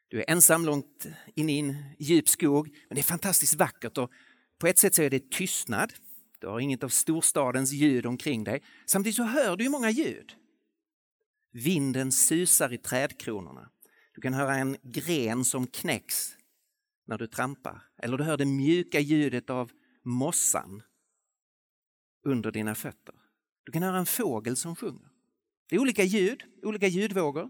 Du 0.07 0.19
är 0.19 0.29
ensam 0.29 0.65
långt 0.65 1.07
in 1.35 1.49
i 1.49 1.59
en 1.59 1.75
djup 1.99 2.29
skog, 2.29 2.67
men 2.87 2.95
det 2.95 3.01
är 3.01 3.03
fantastiskt 3.03 3.53
vackert 3.53 3.97
och 3.97 4.11
på 4.57 4.67
ett 4.67 4.77
sätt 4.77 4.95
så 4.95 5.01
är 5.01 5.09
det 5.09 5.31
tystnad. 5.31 5.93
Du 6.39 6.47
har 6.47 6.59
inget 6.59 6.83
av 6.83 6.89
storstadens 6.89 7.71
ljud 7.71 8.05
omkring 8.05 8.43
dig. 8.43 8.63
Samtidigt 8.85 9.15
så 9.15 9.23
hör 9.23 9.57
du 9.57 9.69
många 9.69 9.89
ljud. 9.89 10.35
Vinden 11.51 12.11
susar 12.11 12.73
i 12.73 12.77
trädkronorna. 12.77 13.69
Du 14.15 14.21
kan 14.21 14.33
höra 14.33 14.55
en 14.55 14.77
gren 14.83 15.45
som 15.45 15.67
knäcks 15.67 16.35
när 17.11 17.17
du 17.17 17.27
trampar. 17.27 17.81
Eller 17.97 18.17
du 18.17 18.23
hör 18.23 18.37
det 18.37 18.45
mjuka 18.45 18.99
ljudet 18.99 19.49
av 19.49 19.71
mossan 20.01 20.83
under 22.23 22.51
dina 22.51 22.75
fötter. 22.75 23.15
Du 23.63 23.71
kan 23.71 23.83
höra 23.83 23.97
en 23.97 24.05
fågel 24.05 24.55
som 24.55 24.75
sjunger. 24.75 25.09
Det 25.67 25.75
är 25.75 25.79
olika 25.79 26.03
ljud, 26.03 26.43
olika 26.63 26.87
ljudvågor. 26.87 27.49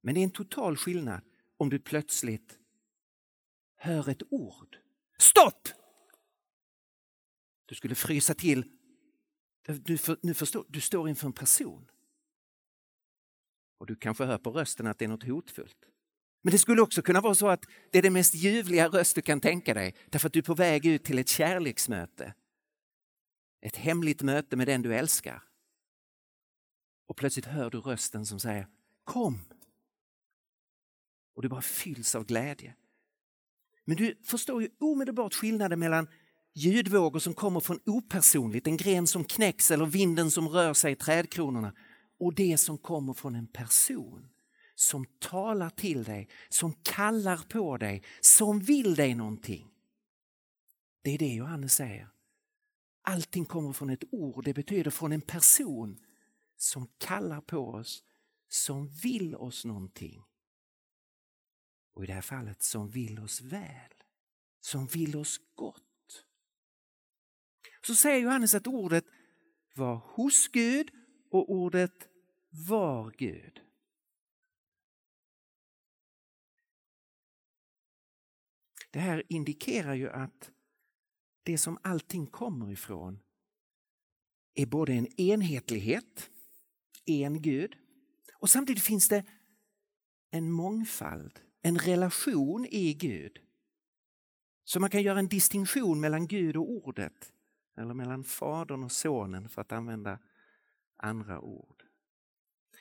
Men 0.00 0.14
det 0.14 0.20
är 0.20 0.24
en 0.24 0.30
total 0.30 0.76
skillnad 0.76 1.20
om 1.56 1.70
du 1.70 1.78
plötsligt 1.78 2.58
hör 3.76 4.08
ett 4.08 4.22
ord. 4.30 4.78
Stopp! 5.18 5.68
Du 7.66 7.74
skulle 7.74 7.94
frysa 7.94 8.34
till. 8.34 8.64
Du, 9.66 9.98
för, 9.98 10.18
nu 10.22 10.34
förstår, 10.34 10.64
du 10.68 10.80
står 10.80 11.08
inför 11.08 11.26
en 11.26 11.32
person. 11.32 11.90
Och 13.78 13.86
du 13.86 13.96
kanske 13.96 14.24
hör 14.24 14.38
på 14.38 14.50
rösten 14.50 14.86
att 14.86 14.98
det 14.98 15.04
är 15.04 15.08
något 15.08 15.24
hotfullt. 15.24 15.86
Men 16.42 16.52
det 16.52 16.58
skulle 16.58 16.82
också 16.82 17.02
kunna 17.02 17.20
vara 17.20 17.34
så 17.34 17.48
att 17.48 17.66
det 17.90 17.98
är 17.98 18.02
den 18.02 18.12
mest 18.12 18.34
ljuvliga 18.34 18.88
röst 18.88 19.14
du 19.14 19.22
kan 19.22 19.40
tänka 19.40 19.74
dig 19.74 19.94
därför 20.10 20.26
att 20.26 20.32
du 20.32 20.38
är 20.38 20.42
på 20.42 20.54
väg 20.54 20.86
ut 20.86 21.04
till 21.04 21.18
ett 21.18 21.28
kärleksmöte. 21.28 22.34
Ett 23.60 23.76
hemligt 23.76 24.22
möte 24.22 24.56
med 24.56 24.66
den 24.66 24.82
du 24.82 24.94
älskar. 24.94 25.42
Och 27.08 27.16
plötsligt 27.16 27.46
hör 27.46 27.70
du 27.70 27.80
rösten 27.80 28.26
som 28.26 28.40
säger 28.40 28.68
Kom! 29.04 29.40
Och 31.34 31.42
du 31.42 31.48
bara 31.48 31.62
fylls 31.62 32.14
av 32.14 32.24
glädje. 32.24 32.74
Men 33.84 33.96
du 33.96 34.20
förstår 34.24 34.62
ju 34.62 34.68
omedelbart 34.80 35.34
skillnaden 35.34 35.78
mellan 35.78 36.08
ljudvågor 36.54 37.18
som 37.18 37.34
kommer 37.34 37.60
från 37.60 37.80
opersonligt, 37.86 38.66
en 38.66 38.76
gren 38.76 39.06
som 39.06 39.24
knäcks 39.24 39.70
eller 39.70 39.86
vinden 39.86 40.30
som 40.30 40.48
rör 40.48 40.74
sig 40.74 40.92
i 40.92 40.96
trädkronorna 40.96 41.72
och 42.18 42.34
det 42.34 42.58
som 42.58 42.78
kommer 42.78 43.12
från 43.12 43.34
en 43.34 43.46
person 43.46 44.28
som 44.76 45.06
talar 45.18 45.70
till 45.70 46.04
dig, 46.04 46.28
som 46.48 46.72
kallar 46.72 47.36
på 47.36 47.76
dig, 47.76 48.02
som 48.20 48.60
vill 48.60 48.94
dig 48.94 49.14
någonting. 49.14 49.70
Det 51.02 51.10
är 51.10 51.18
det 51.18 51.34
Johannes 51.34 51.74
säger. 51.74 52.08
Allting 53.02 53.44
kommer 53.44 53.72
från 53.72 53.90
ett 53.90 54.04
ord, 54.10 54.44
det 54.44 54.54
betyder 54.54 54.90
från 54.90 55.12
en 55.12 55.20
person 55.20 55.98
som 56.56 56.88
kallar 56.98 57.40
på 57.40 57.58
oss, 57.58 58.04
som 58.48 58.88
vill 58.88 59.34
oss 59.34 59.64
någonting. 59.64 60.22
Och 61.94 62.04
i 62.04 62.06
det 62.06 62.12
här 62.12 62.20
fallet 62.20 62.62
som 62.62 62.88
vill 62.88 63.18
oss 63.18 63.40
väl, 63.40 63.94
som 64.60 64.86
vill 64.86 65.16
oss 65.16 65.40
gott. 65.54 66.24
Så 67.86 67.94
säger 67.94 68.18
Johannes 68.18 68.54
att 68.54 68.66
ordet 68.66 69.04
var 69.74 69.96
hos 69.96 70.48
Gud 70.48 70.90
och 71.30 71.50
ordet 71.50 72.08
var 72.50 73.14
Gud. 73.18 73.65
Det 78.96 79.00
här 79.00 79.22
indikerar 79.28 79.94
ju 79.94 80.10
att 80.10 80.50
det 81.42 81.58
som 81.58 81.78
allting 81.82 82.26
kommer 82.26 82.70
ifrån 82.70 83.18
är 84.54 84.66
både 84.66 84.92
en 84.92 85.20
enhetlighet, 85.20 86.30
en 87.06 87.42
Gud, 87.42 87.76
och 88.32 88.50
samtidigt 88.50 88.82
finns 88.82 89.08
det 89.08 89.24
en 90.30 90.50
mångfald, 90.50 91.40
en 91.62 91.78
relation 91.78 92.66
i 92.70 92.94
Gud. 92.94 93.38
Så 94.64 94.80
man 94.80 94.90
kan 94.90 95.02
göra 95.02 95.18
en 95.18 95.28
distinktion 95.28 96.00
mellan 96.00 96.26
Gud 96.26 96.56
och 96.56 96.70
ordet, 96.70 97.32
eller 97.76 97.94
mellan 97.94 98.24
Fadern 98.24 98.84
och 98.84 98.92
Sonen 98.92 99.48
för 99.48 99.60
att 99.60 99.72
använda 99.72 100.18
andra 100.96 101.40
ord. 101.40 101.82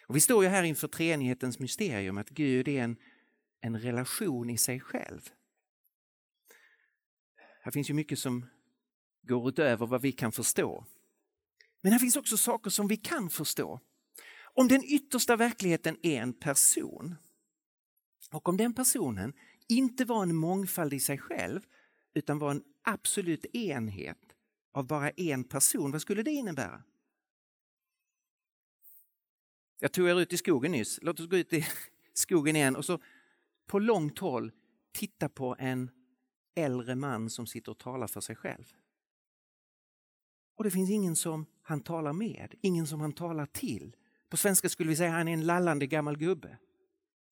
Och 0.08 0.16
vi 0.16 0.20
står 0.20 0.44
ju 0.44 0.50
här 0.50 0.64
inför 0.64 0.88
treenighetens 0.88 1.60
mysterium, 1.60 2.18
att 2.18 2.30
Gud 2.30 2.68
är 2.68 2.84
en, 2.84 2.98
en 3.62 3.80
relation 3.80 4.50
i 4.50 4.58
sig 4.58 4.80
själv. 4.80 5.32
Här 7.66 7.72
finns 7.72 7.90
ju 7.90 7.94
mycket 7.94 8.20
som 8.20 8.46
går 9.22 9.50
utöver 9.50 9.86
vad 9.86 10.01
vi 10.01 10.12
kan 10.12 10.32
förstå. 10.32 10.86
Men 11.82 11.92
här 11.92 12.00
finns 12.00 12.16
också 12.16 12.38
saker 12.38 12.70
som 12.70 12.88
vi 12.88 12.98
kan 12.98 13.30
förstå. 13.30 13.80
Om 14.54 14.68
den 14.68 14.84
yttersta 14.84 15.36
verkligheten 15.36 15.98
är 16.04 16.22
en 16.22 16.34
person 16.34 17.16
och 18.32 18.50
om 18.50 18.58
den 18.58 18.74
personen 18.74 19.34
inte 19.68 20.06
var 20.06 20.24
en 20.24 20.36
mångfald 20.36 20.94
i 20.94 21.00
sig 21.00 21.18
själv 21.18 21.62
utan 22.14 22.40
var 22.40 22.51
en 22.51 22.64
absolut 22.84 23.46
enhet 23.46 24.36
av 24.72 24.88
bara 24.88 25.10
en 25.10 25.44
person, 25.44 25.92
vad 25.92 26.01
skulle 26.01 26.24
det 26.24 26.32
innebära? 26.32 26.84
Jag 29.80 29.92
tog 29.94 30.08
er 30.10 30.22
ut 30.22 30.34
i 30.34 30.38
skogen 30.38 30.72
nyss, 30.72 31.00
låt 31.01 31.20
oss 31.20 31.30
gå 31.30 31.38
ut 31.38 31.54
i 31.54 31.66
skogen 32.14 32.56
igen 32.56 32.75
och 32.75 32.86
så 32.86 33.00
på 33.66 33.80
långt 33.80 34.20
håll 34.20 34.51
titta 34.92 35.30
på 35.30 35.56
en 35.60 35.92
äldre 36.55 36.96
man 36.96 37.29
som 37.29 37.48
sitter 37.48 37.72
och 37.72 37.77
talar 37.77 38.07
för 38.07 38.22
sig 38.22 38.35
själv. 38.35 38.74
Och 40.57 40.63
det 40.63 40.72
finns 40.72 40.89
ingen 40.89 41.15
som 41.15 41.46
han 41.61 41.81
talar 41.81 42.13
med, 42.13 42.55
ingen 42.61 42.87
som 42.87 43.01
han 43.01 43.13
talar 43.13 43.46
till. 43.46 43.96
På 44.29 44.37
svenska 44.37 44.70
skulle 44.70 44.89
vi 44.89 44.96
säga 44.96 45.09
att 45.09 45.15
han 45.15 45.27
är 45.27 45.33
en 45.33 45.46
lallande 45.46 45.87
gammal 45.87 46.18
gubbe. 46.18 46.57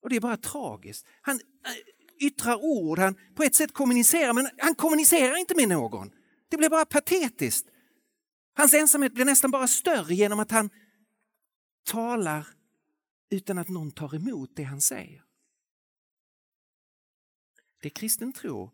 Och 0.01 0.09
det 0.09 0.15
är 0.15 0.21
bara 0.21 0.37
tragiskt. 0.37 1.07
Han 1.21 1.35
äh, 1.35 2.25
yttrar 2.27 2.63
ord, 2.63 2.99
han 2.99 3.15
på 3.35 3.43
ett 3.43 3.55
sätt 3.55 3.73
kommunicerar, 3.73 4.33
men 4.33 4.49
han 4.57 4.75
kommunicerar 4.75 5.37
inte 5.37 5.55
med 5.55 5.69
någon. 5.69 6.11
Det 6.49 6.57
blir 6.57 6.69
bara 6.69 6.85
patetiskt. 6.85 7.67
Hans 8.55 8.73
ensamhet 8.73 9.13
blir 9.13 9.25
nästan 9.25 9.51
bara 9.51 9.67
större 9.67 10.15
genom 10.15 10.39
att 10.39 10.51
han 10.51 10.69
talar 11.83 12.47
utan 13.29 13.57
att 13.57 13.69
någon 13.69 13.91
tar 13.91 14.15
emot 14.15 14.55
det 14.55 14.63
han 14.63 14.81
säger. 14.81 15.23
Det 17.81 17.89
kristen 17.89 18.33
tro 18.33 18.71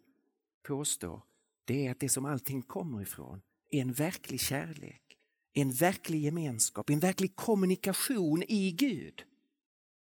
påstår 0.70 1.22
det 1.66 1.88
är 1.88 1.92
att 1.92 2.00
det 2.00 2.10
som 2.10 2.26
allting 2.26 2.62
kommer 2.62 3.02
ifrån 3.02 3.42
är 3.70 3.82
en 3.82 3.94
verklig 3.94 4.42
kärlek, 4.42 5.18
en 5.54 5.72
verklig 5.72 6.22
gemenskap, 6.22 6.90
en 6.90 7.00
verklig 7.00 7.36
kommunikation 7.36 8.44
i 8.44 8.72
Gud. 8.72 9.24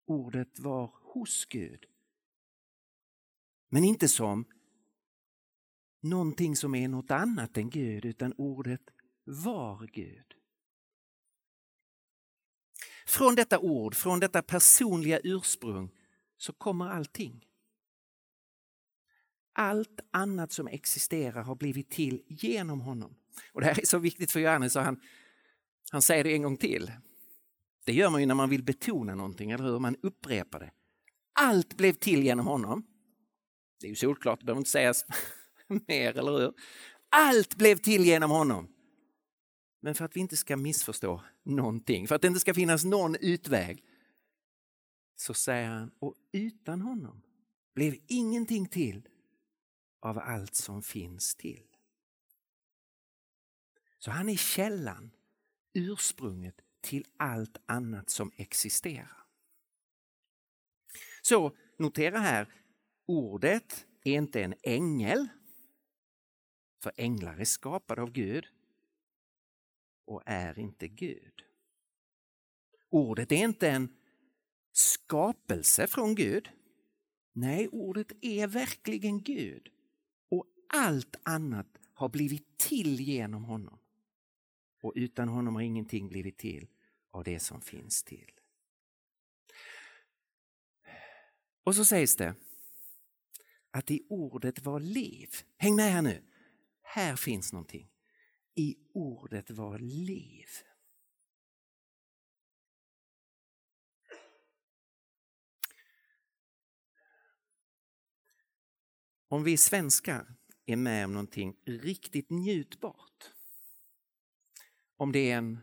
Ordet 0.06 0.58
var 0.58 0.92
hos 1.02 1.46
Gud. 1.46 1.84
Men 3.68 3.84
inte 3.84 4.08
som 4.08 4.44
någonting 6.00 6.56
som 6.56 6.74
är 6.74 6.88
något 6.88 7.10
annat 7.10 7.56
än 7.56 7.70
Gud, 7.70 8.04
utan 8.04 8.32
ordet 8.32 8.90
var 9.24 9.86
Gud. 9.92 10.34
Från 13.06 13.34
detta 13.34 13.58
ord, 13.58 13.94
från 13.94 14.20
detta 14.20 14.42
personliga 14.42 15.20
ursprung, 15.24 15.90
så 16.36 16.52
kommer 16.52 16.88
allting. 16.88 17.45
Allt 19.58 20.00
annat 20.10 20.52
som 20.52 20.66
existerar 20.66 21.42
har 21.42 21.54
blivit 21.54 21.90
till 21.90 22.22
genom 22.26 22.80
honom. 22.80 23.16
Och 23.52 23.60
Det 23.60 23.66
här 23.66 23.80
är 23.80 23.86
så 23.86 23.98
viktigt 23.98 24.30
för 24.30 24.40
Johannes 24.40 24.72
så 24.72 24.80
han, 24.80 25.00
han 25.90 26.02
säger 26.02 26.24
det 26.24 26.32
en 26.32 26.42
gång 26.42 26.56
till. 26.56 26.92
Det 27.84 27.92
gör 27.92 28.10
man 28.10 28.20
ju 28.20 28.26
när 28.26 28.34
man 28.34 28.50
vill 28.50 28.62
betona 28.62 29.14
någonting, 29.14 29.50
eller 29.50 29.64
hur? 29.64 29.78
Man 29.78 29.96
upprepar 30.02 30.60
det. 30.60 30.70
Allt 31.40 31.76
blev 31.76 31.92
till 31.92 32.22
genom 32.22 32.46
honom. 32.46 32.86
Det 33.80 33.86
är 33.86 33.88
ju 33.88 33.96
solklart, 33.96 34.40
det 34.40 34.46
behöver 34.46 34.60
inte 34.60 34.70
sägas 34.70 35.04
mer, 35.88 36.18
eller 36.18 36.32
hur? 36.32 36.52
Allt 37.08 37.56
blev 37.56 37.76
till 37.76 38.04
genom 38.04 38.30
honom. 38.30 38.68
Men 39.82 39.94
för 39.94 40.04
att 40.04 40.16
vi 40.16 40.20
inte 40.20 40.36
ska 40.36 40.56
missförstå 40.56 41.22
någonting, 41.44 42.08
för 42.08 42.14
att 42.14 42.22
det 42.22 42.28
inte 42.28 42.40
ska 42.40 42.54
finnas 42.54 42.84
någon 42.84 43.16
utväg, 43.20 43.84
så 45.16 45.34
säger 45.34 45.68
han, 45.68 45.90
och 45.98 46.14
utan 46.32 46.80
honom 46.80 47.22
blev 47.74 47.96
ingenting 48.06 48.66
till 48.66 49.08
av 50.06 50.18
allt 50.18 50.54
som 50.54 50.82
finns 50.82 51.34
till. 51.34 51.66
Så 53.98 54.10
han 54.10 54.28
är 54.28 54.36
källan, 54.36 55.10
ursprunget 55.72 56.60
till 56.80 57.06
allt 57.16 57.56
annat 57.66 58.10
som 58.10 58.32
existerar. 58.36 59.26
Så 61.22 61.56
notera 61.78 62.18
här, 62.18 62.54
ordet 63.06 63.86
är 64.04 64.12
inte 64.12 64.42
en 64.42 64.54
ängel, 64.62 65.28
för 66.82 66.92
änglar 66.96 67.36
är 67.36 67.44
skapade 67.44 68.02
av 68.02 68.12
Gud 68.12 68.46
och 70.04 70.22
är 70.26 70.58
inte 70.58 70.88
Gud. 70.88 71.44
Ordet 72.88 73.32
är 73.32 73.36
inte 73.44 73.70
en 73.70 73.96
skapelse 74.72 75.86
från 75.86 76.14
Gud. 76.14 76.50
Nej, 77.32 77.68
ordet 77.68 78.12
är 78.20 78.46
verkligen 78.46 79.22
Gud 79.22 79.75
allt 80.68 81.16
annat 81.22 81.78
har 81.94 82.08
blivit 82.08 82.58
till 82.58 83.00
genom 83.00 83.44
honom. 83.44 83.78
Och 84.82 84.92
utan 84.96 85.28
honom 85.28 85.54
har 85.54 85.62
ingenting 85.62 86.08
blivit 86.08 86.38
till 86.38 86.66
av 87.10 87.24
det 87.24 87.40
som 87.40 87.60
finns 87.60 88.02
till. 88.02 88.30
Och 91.64 91.74
så 91.74 91.84
sägs 91.84 92.16
det 92.16 92.34
att 93.70 93.90
i 93.90 94.06
ordet 94.08 94.58
var 94.58 94.80
liv. 94.80 95.30
Häng 95.56 95.76
med 95.76 95.92
här 95.92 96.02
nu. 96.02 96.22
Här 96.82 97.16
finns 97.16 97.52
någonting. 97.52 97.90
I 98.54 98.76
ordet 98.92 99.50
var 99.50 99.78
liv. 99.78 100.48
Om 109.28 109.44
vi 109.44 109.56
svenskar 109.56 110.35
är 110.66 110.76
med 110.76 111.04
om 111.04 111.12
någonting 111.12 111.56
riktigt 111.64 112.30
njutbart 112.30 113.32
om 114.96 115.12
det 115.12 115.30
är 115.30 115.36
en 115.36 115.58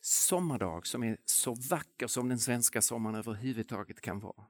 sommardag 0.00 0.86
som 0.86 1.02
är 1.02 1.16
så 1.24 1.54
vacker 1.54 2.06
som 2.06 2.28
den 2.28 2.38
svenska 2.38 2.82
sommaren 2.82 3.16
överhuvudtaget 3.16 4.00
kan 4.00 4.20
vara. 4.20 4.44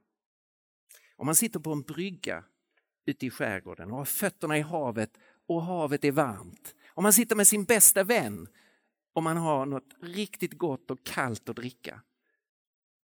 Om 1.17 1.27
man 1.27 1.35
sitter 1.35 1.61
på 1.61 1.73
en 1.73 1.83
brygga 1.83 2.45
ute 3.07 3.27
i 3.27 3.31
skärgården 3.31 3.91
och 3.91 3.97
har 3.97 4.05
fötterna 4.05 4.59
i 4.59 4.61
havet 4.61 5.19
och 5.47 5.63
havet 5.63 6.05
är 6.05 6.13
varmt. 6.13 6.75
Om 6.89 7.03
man 7.03 7.13
sitter 7.13 7.37
med 7.37 7.47
sin 7.47 7.65
bästa 7.65 8.05
vän 8.05 8.49
och 9.13 9.23
man 9.23 9.37
har 9.37 9.67
något 9.67 9.95
riktigt 10.03 10.53
gott 10.53 10.91
och 10.91 11.05
kallt 11.05 11.49
att 11.49 11.57
dricka. 11.57 12.03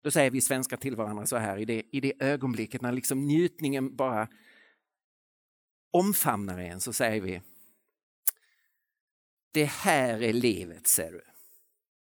Då 0.02 0.10
säger 0.10 0.30
vi 0.30 0.40
svenskar 0.40 0.76
till 0.76 0.96
varandra 0.96 1.26
så 1.26 1.36
här 1.36 1.58
i 1.58 1.64
det, 1.64 1.82
i 1.90 2.00
det 2.00 2.12
ögonblicket 2.18 2.82
när 2.82 2.92
liksom 2.92 3.26
njutningen 3.26 3.96
bara 3.96 4.28
omfamnar 5.98 6.58
en 6.58 6.80
så 6.80 6.92
säger 6.92 7.20
vi 7.20 7.42
Det 9.52 9.64
här 9.64 10.22
är 10.22 10.32
livet, 10.32 10.86
ser 10.86 11.12
du. 11.12 11.24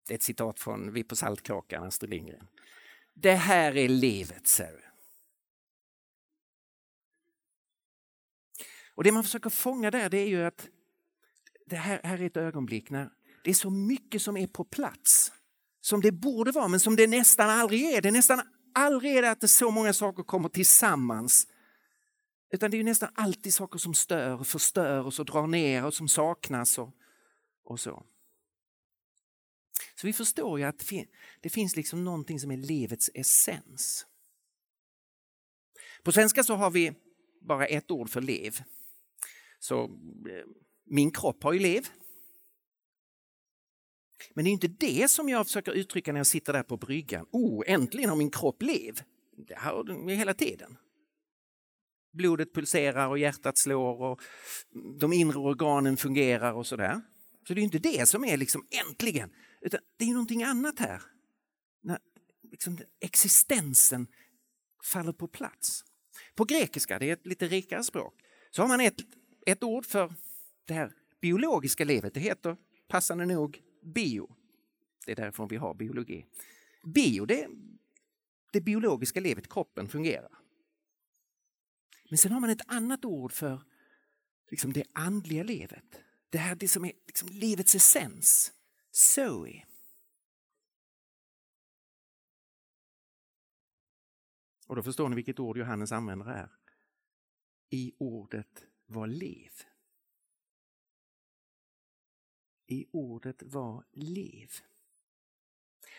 Det 0.07 0.15
är 0.15 0.17
ett 0.17 0.23
citat 0.23 0.61
från 0.61 0.93
Vi 0.93 1.05
på 1.05 1.17
Saltkråkan, 1.17 1.85
Astrid 1.85 2.11
Lindgren. 2.11 2.49
Det 3.15 3.35
här 3.35 3.77
är 3.77 3.89
livet, 3.89 4.47
ser 4.47 4.73
du. 4.73 4.83
Och 8.95 9.05
det 9.05 9.13
man 9.13 9.25
försöker 9.25 9.51
fånga 9.51 9.91
där 9.91 10.11
det 10.11 10.19
är 10.19 10.27
ju 10.27 10.45
att 10.45 10.69
det 11.67 11.77
här, 11.77 12.01
här 12.05 12.23
är 12.23 12.27
ett 12.27 12.37
ögonblick 12.37 12.91
när 12.91 13.11
det 13.45 13.51
är 13.51 13.55
så 13.55 13.71
mycket 13.71 14.23
som 14.23 14.37
är 14.37 14.47
på 14.47 14.65
plats 14.65 15.33
som 15.81 16.01
det 16.01 16.13
borde 16.13 16.53
vara 16.53 16.69
men 16.69 16.81
som 16.81 16.97
det 16.97 17.07
nästan 17.07 17.51
aldrig 17.51 17.83
är. 17.83 18.03
Det 18.03 18.09
är 18.09 18.13
nästan 18.13 18.43
aldrig 18.75 19.17
är 19.17 19.23
det 19.23 19.31
att 19.31 19.41
det 19.41 19.49
så 19.49 19.71
många 19.71 19.93
saker 19.93 20.23
kommer 20.23 20.49
tillsammans. 20.49 21.47
Utan 22.57 22.71
det 22.71 22.77
är 22.77 22.85
nästan 22.85 23.09
alltid 23.15 23.55
saker 23.55 23.79
som 23.79 23.95
stör, 23.95 24.45
förstör 24.45 25.07
och 25.07 25.15
så 25.15 25.23
drar 25.23 25.47
ner 25.47 25.85
och 25.85 25.95
som 25.95 26.09
saknas 26.09 26.79
och, 26.79 26.95
och 27.65 27.81
så. 27.81 28.07
Så 29.95 30.07
vi 30.07 30.13
förstår 30.13 30.59
ju 30.59 30.65
att 30.65 30.93
det 31.41 31.49
finns 31.49 31.77
liksom 31.77 32.05
någonting 32.05 32.41
som 32.41 32.51
är 32.51 32.57
livets 32.57 33.11
essens. 33.15 34.07
På 36.03 36.13
svenska 36.13 36.45
så 36.45 36.55
har 36.55 36.71
vi 36.71 36.93
bara 37.41 37.67
ett 37.67 37.91
ord 37.91 38.11
för 38.11 38.21
liv. 38.21 38.63
Så 39.59 39.85
eh, 39.85 40.47
min 40.85 41.11
kropp 41.11 41.43
har 41.43 41.53
ju 41.53 41.59
liv. 41.59 41.89
Men 44.35 44.45
det 44.45 44.51
är 44.51 44.53
inte 44.53 44.69
det 44.69 45.11
som 45.11 45.29
jag 45.29 45.47
försöker 45.47 45.73
uttrycka 45.73 46.13
när 46.13 46.21
jag 46.21 46.27
sitter 46.27 46.53
där 46.53 46.63
på 46.63 46.77
bryggan. 46.77 47.27
Oh, 47.31 47.65
äntligen 47.67 48.11
har 48.11 48.17
min 48.17 48.31
kropp 48.31 48.63
liv. 48.63 49.03
Det 49.37 49.55
har 49.59 49.85
den 49.85 50.09
hela 50.09 50.35
tiden. 50.35 50.77
Blodet 52.17 52.55
pulserar 52.55 53.09
och 53.09 53.19
hjärtat 53.19 53.59
slår 53.59 54.03
och 54.03 54.21
de 55.01 55.13
inre 55.13 55.39
organen 55.39 55.97
fungerar 55.97 56.53
och 56.53 56.67
sådär. 56.67 57.01
Så 57.49 57.55
det 57.55 57.61
är 57.61 57.63
inte 57.63 57.79
det 57.79 58.09
som 58.09 58.25
är 58.25 58.37
liksom 58.37 58.67
äntligen, 58.71 59.31
utan 59.61 59.81
det 59.97 60.05
är 60.05 60.13
någonting 60.13 60.43
annat 60.43 60.79
här. 60.79 61.03
När 61.83 61.99
liksom 62.43 62.79
existensen 63.01 64.07
faller 64.85 65.13
på 65.13 65.29
plats. 65.29 65.85
På 66.35 66.45
grekiska, 66.45 66.99
det 66.99 67.09
är 67.09 67.13
ett 67.13 67.27
lite 67.27 67.49
rikare 67.49 67.85
språk, 67.85 68.15
så 68.51 68.63
har 68.63 68.69
man 68.69 68.81
ett, 68.81 69.01
ett 69.47 69.63
ord 69.63 69.87
för 69.87 70.15
det 70.65 70.75
här 70.75 70.93
biologiska 71.21 71.85
livet. 71.85 72.15
Det 72.15 72.21
heter 72.21 72.57
passande 72.89 73.27
nog 73.27 73.63
bio. 73.83 74.37
Det 75.07 75.13
är 75.13 75.17
därifrån 75.17 75.49
vi 75.49 75.57
har 75.57 75.75
biologi. 75.75 76.27
Bio, 76.85 77.27
det, 77.27 77.49
det 78.53 78.61
biologiska 78.61 79.21
livet, 79.21 79.53
kroppen 79.53 79.89
fungerar. 79.89 80.31
Men 82.09 82.19
sen 82.19 82.33
har 82.33 82.41
man 82.41 82.51
ett 82.51 82.63
annat 82.67 83.05
ord 83.05 83.33
för 83.33 83.63
liksom 84.51 84.73
det 84.73 84.85
andliga 84.93 85.43
livet. 85.43 86.03
Det 86.31 86.39
här 86.39 86.55
det 86.55 86.69
som 86.69 86.85
är 86.85 86.93
liksom 87.07 87.29
livets 87.29 87.75
essens, 87.75 88.53
Zoe. 88.91 89.67
Och 94.67 94.77
då 94.77 94.83
förstår 94.83 95.09
ni 95.09 95.17
vilket 95.17 95.41
ord 95.41 95.59
Johannes 95.59 95.93
använder 95.93 96.27
här. 96.27 96.51
I 97.71 97.93
ordet 97.99 98.65
var 98.87 99.07
liv. 99.07 99.53
I 102.67 102.87
ordet 102.93 103.43
var 103.43 103.85
liv. 103.93 104.51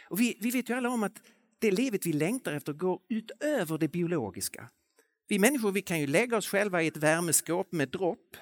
Och 0.10 0.20
vi, 0.20 0.38
vi 0.41 0.52
vet 0.52 0.70
ju 0.70 0.74
alla 0.74 0.89
om 0.89 1.04
att 1.04 1.22
det 1.60 1.72
livet 1.72 2.06
vi 2.06 2.13
längtar 2.13 2.54
efter 2.54 2.74
går 2.74 3.02
utöver 3.08 3.78
det 3.78 3.88
biologiska. 3.88 4.70
Vi 5.27 5.39
människor 5.39 5.71
vi 5.71 5.81
kan 5.81 5.99
ju 5.99 6.07
lägga 6.07 6.37
oss 6.37 6.47
själva 6.47 6.83
i 6.83 6.87
ett 6.87 6.97
värmeskåp 6.97 7.71
med 7.71 7.89
dropp. 7.89 8.37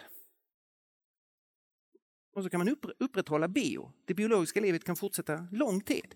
Och 2.33 2.43
så 2.43 2.49
kan 2.49 2.57
man 2.57 2.75
upprätthålla 2.99 3.47
bio. 3.47 3.93
Det 4.05 4.13
biologiska 4.13 4.61
livet 4.61 4.83
kan 4.83 4.95
fortsätta 4.95 5.47
lång 5.51 5.81
tid. 5.81 6.15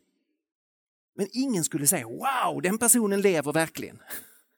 Men 1.14 1.28
ingen 1.32 1.64
skulle 1.64 1.88
säga 1.88 2.08
wow, 2.08 2.62
den 2.62 2.78
personen 2.78 3.22
lever 3.22 3.54
verkligen. 3.54 4.00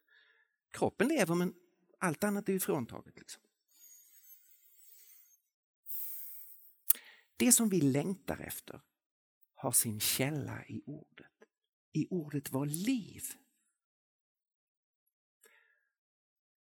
Kroppen 0.72 1.08
lever 1.08 1.36
men 1.36 1.54
allt 2.00 2.24
annat 2.24 2.50
är 2.50 2.54
ju 2.54 2.60
fråntaget. 2.60 3.20
Liksom. 3.20 3.44
Det 7.38 7.52
som 7.52 7.70
vi 7.70 7.82
längtar 7.82 8.38
efter 8.40 8.82
har 9.56 9.72
sin 9.72 10.00
källa 10.00 10.66
i 10.66 10.82
ordet. 10.86 11.32
I 11.92 12.08
ordet 12.10 12.52
var 12.52 12.66
liv. 12.66 13.24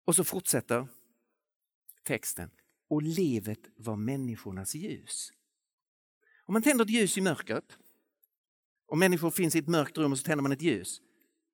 Och 0.04 0.16
så 0.16 0.24
fortsätter 0.24 0.88
texten. 2.04 2.50
Och 2.88 3.02
livet 3.02 3.60
var 3.76 3.96
människornas 3.96 4.74
ljus. 4.74 5.32
Om 6.44 6.52
man 6.52 6.62
tänder 6.62 6.84
ett 6.84 6.90
ljus 6.90 7.18
i 7.18 7.20
mörkret, 7.20 7.78
och 8.86 8.98
människor 8.98 9.30
finns 9.30 9.56
i 9.56 9.58
ett 9.58 9.68
mörkt 9.68 9.98
rum 9.98 10.12
och 10.12 10.18
så 10.18 10.24
tänder 10.24 10.42
man 10.42 10.52
ett 10.52 10.62
ljus, 10.62 11.00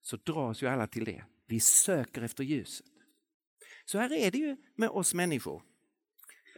så 0.02 0.16
dras 0.16 0.62
ju 0.62 0.66
alla 0.66 0.86
till 0.86 1.04
det. 1.04 1.24
Vi 1.46 1.60
söker 1.60 2.22
efter 2.22 2.44
ljuset. 2.44 2.86
Så 3.84 3.98
här 3.98 4.12
är 4.12 4.30
det 4.30 4.38
ju 4.38 4.56
med 4.74 4.88
oss 4.88 5.14
människor 5.14 5.62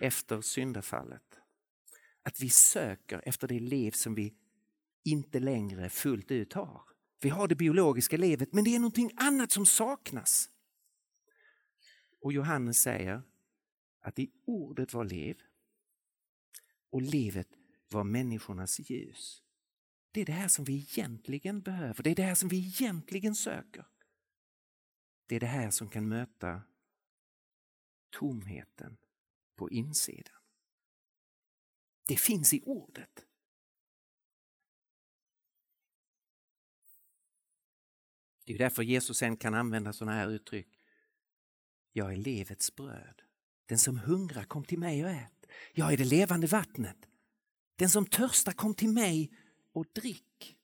efter 0.00 0.40
syndafallet. 0.40 1.22
Att 2.22 2.40
vi 2.40 2.50
söker 2.50 3.22
efter 3.24 3.48
det 3.48 3.60
liv 3.60 3.90
som 3.90 4.14
vi 4.14 4.34
inte 5.04 5.40
längre 5.40 5.90
fullt 5.90 6.30
ut 6.30 6.52
har. 6.52 6.82
Vi 7.20 7.28
har 7.28 7.48
det 7.48 7.54
biologiska 7.54 8.16
livet 8.16 8.52
men 8.52 8.64
det 8.64 8.74
är 8.74 8.78
någonting 8.78 9.10
annat 9.16 9.52
som 9.52 9.66
saknas. 9.66 10.50
Och 12.20 12.32
Johannes 12.32 12.82
säger 12.82 13.22
att 14.00 14.18
i 14.18 14.30
ordet 14.44 14.92
var 14.92 15.04
liv 15.04 15.42
och 16.90 17.02
livet 17.02 17.48
var 17.88 18.04
människornas 18.04 18.90
ljus. 18.90 19.42
Det 20.10 20.20
är 20.20 20.26
det 20.26 20.32
här 20.32 20.48
som 20.48 20.64
vi 20.64 20.76
egentligen 20.76 21.60
behöver, 21.60 22.02
det 22.02 22.10
är 22.10 22.14
det 22.14 22.22
här 22.22 22.34
som 22.34 22.48
vi 22.48 22.66
egentligen 22.66 23.34
söker. 23.34 23.86
Det 25.26 25.36
är 25.36 25.40
det 25.40 25.46
här 25.46 25.70
som 25.70 25.88
kan 25.88 26.08
möta 26.08 26.62
tomheten 28.10 28.96
på 29.56 29.70
insidan. 29.70 30.42
Det 32.06 32.16
finns 32.16 32.54
i 32.54 32.62
ordet. 32.64 33.26
Det 38.44 38.54
är 38.54 38.58
därför 38.58 38.82
Jesus 38.82 39.18
sen 39.18 39.36
kan 39.36 39.54
använda 39.54 39.92
sådana 39.92 40.16
här 40.16 40.28
uttryck. 40.28 40.77
Jag 41.92 42.12
är 42.12 42.16
livets 42.16 42.76
bröd. 42.76 43.22
Den 43.66 43.78
som 43.78 43.98
hungrar 43.98 44.44
kom 44.44 44.64
till 44.64 44.78
mig 44.78 45.04
och 45.04 45.10
ät. 45.10 45.46
Jag 45.72 45.92
är 45.92 45.96
det 45.96 46.04
levande 46.04 46.46
vattnet. 46.46 46.96
Den 47.76 47.90
som 47.90 48.06
törstar 48.06 48.52
kom 48.52 48.74
till 48.74 48.88
mig 48.88 49.32
och 49.72 49.86
drick. 49.94 50.56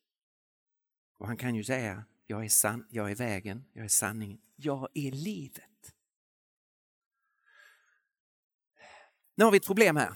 Och 1.18 1.26
han 1.26 1.36
kan 1.36 1.54
ju 1.54 1.64
säga, 1.64 2.04
jag 2.26 2.44
är, 2.44 2.48
san 2.48 2.86
jag 2.90 3.10
är 3.10 3.14
vägen, 3.14 3.64
jag 3.72 3.84
är 3.84 3.88
sanningen, 3.88 4.40
jag 4.56 4.88
är 4.94 5.12
livet. 5.12 5.94
Nu 9.34 9.44
har 9.44 9.50
vi 9.50 9.56
ett 9.56 9.66
problem 9.66 9.96
här. 9.96 10.14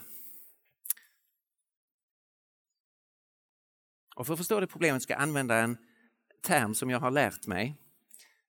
Och 4.15 4.25
för 4.25 4.33
att 4.33 4.39
förstå 4.39 4.59
det 4.59 4.67
problemet 4.67 5.03
ska 5.03 5.13
jag 5.13 5.21
använda 5.21 5.57
en 5.57 5.77
term 6.41 6.75
som 6.75 6.89
jag 6.89 6.99
har 6.99 7.11
lärt 7.11 7.47
mig 7.47 7.75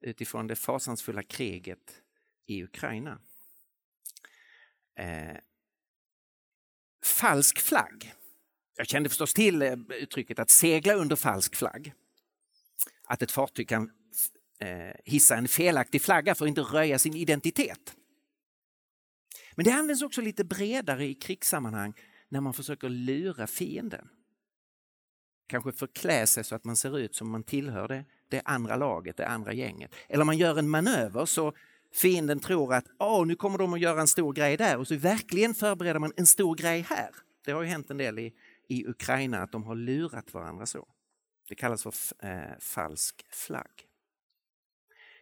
utifrån 0.01 0.47
det 0.47 0.57
fasansfulla 0.57 1.23
kriget 1.23 2.03
i 2.51 2.65
Ukraina. 2.65 3.19
Eh, 4.99 5.37
falsk 7.05 7.61
flagg. 7.61 8.15
Jag 8.77 8.87
kände 8.87 9.09
förstås 9.09 9.35
till 9.35 9.63
eh, 9.63 9.77
uttrycket 9.91 10.39
att 10.39 10.51
segla 10.51 10.95
under 10.95 11.17
falsk 11.17 11.57
flagg. 11.57 11.93
Att 13.05 13.23
ett 13.23 13.33
fartyg 13.33 13.69
kan 13.69 13.91
eh, 14.59 14.95
hissa 15.05 15.37
en 15.37 15.49
felaktig 15.49 16.03
flagga 16.03 16.35
för 16.35 16.45
att 16.45 16.49
inte 16.49 16.61
röja 16.61 16.99
sin 16.99 17.15
identitet. 17.15 17.97
Men 19.55 19.65
det 19.65 19.73
används 19.73 20.03
också 20.03 20.21
lite 20.21 20.45
bredare 20.45 21.07
i 21.07 21.15
krigssammanhang 21.15 21.95
när 22.29 22.41
man 22.41 22.55
försöker 22.55 22.89
lura 22.89 23.47
fienden 23.47 24.09
kanske 25.51 25.73
förklä 25.73 26.27
sig 26.27 26.45
så 26.45 26.55
att 26.55 26.65
man 26.65 26.77
ser 26.77 26.99
ut 26.99 27.15
som 27.15 27.31
man 27.31 27.43
tillhör 27.43 27.89
det, 27.89 28.05
det 28.29 28.43
andra 28.45 28.77
laget, 28.77 29.17
det 29.17 29.27
andra 29.27 29.53
gänget. 29.53 29.95
Eller 30.09 30.25
man 30.25 30.39
gör 30.39 30.59
en 30.59 30.69
manöver 30.69 31.27
så 31.27 31.53
fienden 31.93 32.41
tror 32.41 32.75
att 32.75 32.87
oh, 32.99 33.27
nu 33.27 33.35
kommer 33.35 33.59
de 33.59 33.75
att 33.75 33.81
göra 33.81 34.01
en 34.01 34.09
stor 34.09 34.33
grej 34.33 34.57
där 34.57 34.79
och 34.79 34.89
så 34.89 34.97
verkligen 34.97 35.55
förbereder 35.55 36.01
man 36.01 36.13
en 36.17 36.27
stor 36.27 36.57
grej 36.57 36.81
här. 36.81 37.11
Det 37.45 37.53
har 37.53 37.63
ju 37.63 37.69
hänt 37.69 37.91
en 37.91 37.97
del 37.97 38.19
i, 38.19 38.35
i 38.69 38.87
Ukraina 38.87 39.43
att 39.43 39.53
de 39.53 39.65
har 39.65 39.75
lurat 39.75 40.35
varandra 40.35 40.67
så. 40.67 40.89
Det 41.49 41.55
kallas 41.55 41.83
för 41.83 41.95
eh, 42.27 42.59
falsk 42.59 43.27
flagg. 43.31 43.89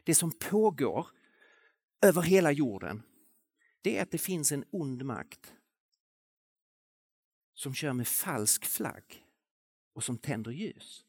Det 0.04 0.14
som 0.14 0.32
pågår 0.32 1.06
över 2.02 2.22
hela 2.22 2.52
jorden, 2.52 3.02
det 3.82 3.98
är 3.98 4.02
att 4.02 4.10
det 4.10 4.18
finns 4.18 4.52
en 4.52 4.64
ond 4.70 5.04
makt 5.04 5.54
som 7.54 7.74
kör 7.74 7.92
med 7.92 8.08
falsk 8.08 8.64
flagg 8.64 9.24
och 9.92 10.04
som 10.04 10.18
tänder 10.18 10.50
ljus. 10.50 11.04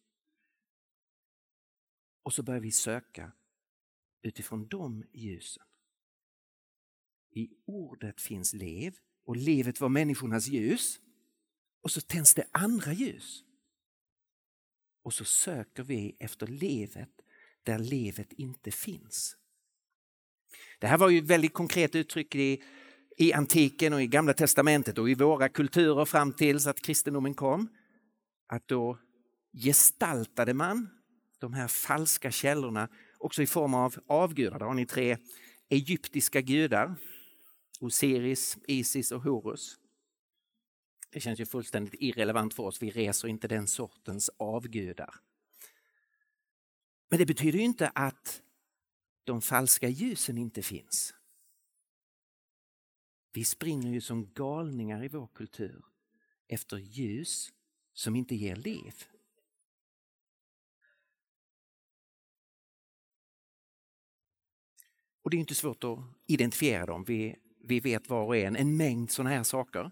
Och 2.24 2.34
så 2.34 2.43
börjar 2.43 2.62
vi 2.62 2.72
söka 2.72 3.32
utifrån 4.21 4.67
de 4.67 5.03
ljusen. 5.13 5.63
I 7.32 7.49
ordet 7.65 8.21
finns 8.21 8.53
liv 8.53 8.97
och 9.25 9.36
livet 9.36 9.82
var 9.82 9.89
människornas 9.89 10.47
ljus. 10.47 10.99
Och 11.82 11.91
så 11.91 12.01
tänds 12.01 12.34
det 12.34 12.47
andra 12.51 12.93
ljus. 12.93 13.43
Och 15.03 15.13
så 15.13 15.25
söker 15.25 15.84
vi 15.84 16.15
efter 16.19 16.47
livet 16.47 17.10
där 17.63 17.79
livet 17.79 18.34
inte 18.34 18.71
finns. 18.71 19.36
Det 20.79 20.88
här 20.88 20.97
var 20.97 21.10
ju 21.10 21.17
ett 21.17 21.25
väldigt 21.25 21.53
konkret 21.53 21.95
uttryck 21.95 22.36
i, 22.36 22.63
i 23.17 23.34
antiken 23.34 23.93
och 23.93 24.01
i 24.01 24.08
Gamla 24.08 24.34
testamentet 24.34 24.97
och 24.97 25.10
i 25.10 25.15
våra 25.15 25.49
kulturer 25.49 26.05
fram 26.05 26.34
tills 26.34 26.67
att 26.67 26.82
kristendomen 26.82 27.34
kom. 27.34 27.69
Att 28.47 28.67
då 28.67 28.99
gestaltade 29.53 30.53
man 30.53 30.89
de 31.39 31.53
här 31.53 31.67
falska 31.67 32.32
källorna 32.32 32.89
också 33.19 33.41
i 33.41 33.47
form 33.47 33.73
av 33.73 33.95
avgudar. 34.08 34.60
Där 34.60 34.65
har 34.65 34.73
ni 34.73 34.86
tre 34.86 35.17
egyptiska 35.69 36.41
gudar. 36.41 36.95
Osiris, 37.79 38.58
Isis 38.67 39.12
och 39.12 39.21
Horus. 39.21 39.79
Det 41.10 41.19
känns 41.19 41.39
ju 41.39 41.45
fullständigt 41.45 41.93
irrelevant 41.99 42.53
för 42.53 42.63
oss, 42.63 42.82
vi 42.82 42.89
reser 42.89 43.27
inte 43.27 43.47
den 43.47 43.67
sortens 43.67 44.29
avgudar. 44.38 45.15
Men 47.10 47.19
det 47.19 47.25
betyder 47.25 47.60
ju 47.60 47.65
inte 47.65 47.89
att 47.89 48.41
de 49.23 49.41
falska 49.41 49.89
ljusen 49.89 50.38
inte 50.38 50.62
finns. 50.62 51.13
Vi 53.34 53.45
springer 53.45 53.91
ju 53.91 54.01
som 54.01 54.34
galningar 54.34 55.03
i 55.03 55.08
vår 55.08 55.27
kultur 55.27 55.86
efter 56.47 56.77
ljus 56.77 57.49
som 57.93 58.15
inte 58.15 58.36
ger 58.36 58.55
liv. 58.55 58.93
Och 65.30 65.32
det 65.32 65.38
är 65.38 65.39
inte 65.39 65.56
svårt 65.56 65.84
att 65.84 66.00
identifiera 66.28 66.86
dem. 66.86 67.04
Vi, 67.04 67.36
vi 67.63 67.80
vet 67.80 68.10
var 68.10 68.24
och 68.24 68.38
en 68.38 68.56
en 68.56 68.78
mängd 68.78 69.12
sådana 69.12 69.30
här 69.30 69.44
saker. 69.44 69.92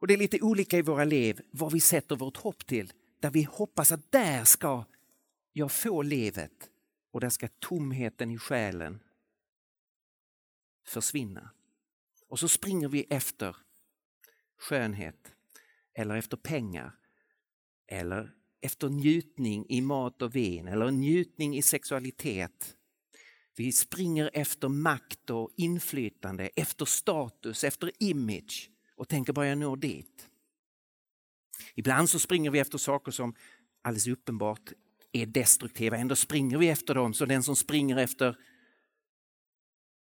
Och 0.00 0.06
det 0.06 0.14
är 0.14 0.18
lite 0.18 0.40
olika 0.40 0.78
i 0.78 0.82
våra 0.82 1.04
liv 1.04 1.40
vad 1.50 1.72
vi 1.72 1.80
sätter 1.80 2.16
vårt 2.16 2.36
hopp 2.36 2.66
till. 2.66 2.92
Där 3.20 3.30
vi 3.30 3.42
hoppas 3.42 3.92
att 3.92 4.12
där 4.12 4.44
ska 4.44 4.84
jag 5.52 5.72
få 5.72 6.02
livet 6.02 6.70
och 7.12 7.20
där 7.20 7.28
ska 7.30 7.48
tomheten 7.48 8.30
i 8.30 8.38
själen 8.38 9.00
försvinna. 10.86 11.50
Och 12.28 12.38
så 12.38 12.48
springer 12.48 12.88
vi 12.88 13.06
efter 13.10 13.56
skönhet 14.58 15.34
eller 15.94 16.16
efter 16.16 16.36
pengar 16.36 16.92
eller 17.86 18.34
efter 18.60 18.88
njutning 18.88 19.66
i 19.68 19.80
mat 19.80 20.22
och 20.22 20.36
vin 20.36 20.68
eller 20.68 20.90
njutning 20.90 21.56
i 21.56 21.62
sexualitet. 21.62 22.76
Vi 23.56 23.72
springer 23.72 24.30
efter 24.32 24.68
makt 24.68 25.30
och 25.30 25.50
inflytande, 25.56 26.50
efter 26.56 26.84
status, 26.84 27.64
efter 27.64 27.90
image 27.98 28.70
och 28.96 29.08
tänker 29.08 29.32
bara 29.32 29.46
jag 29.46 29.58
når 29.58 29.76
dit. 29.76 30.28
Ibland 31.74 32.10
så 32.10 32.18
springer 32.18 32.50
vi 32.50 32.58
efter 32.58 32.78
saker 32.78 33.12
som 33.12 33.34
alldeles 33.82 34.06
uppenbart 34.06 34.72
är 35.12 35.26
destruktiva, 35.26 35.96
ändå 35.96 36.16
springer 36.16 36.58
vi 36.58 36.68
efter 36.68 36.94
dem. 36.94 37.14
Så 37.14 37.26
den 37.26 37.42
som 37.42 37.56
springer 37.56 37.96
efter 37.96 38.36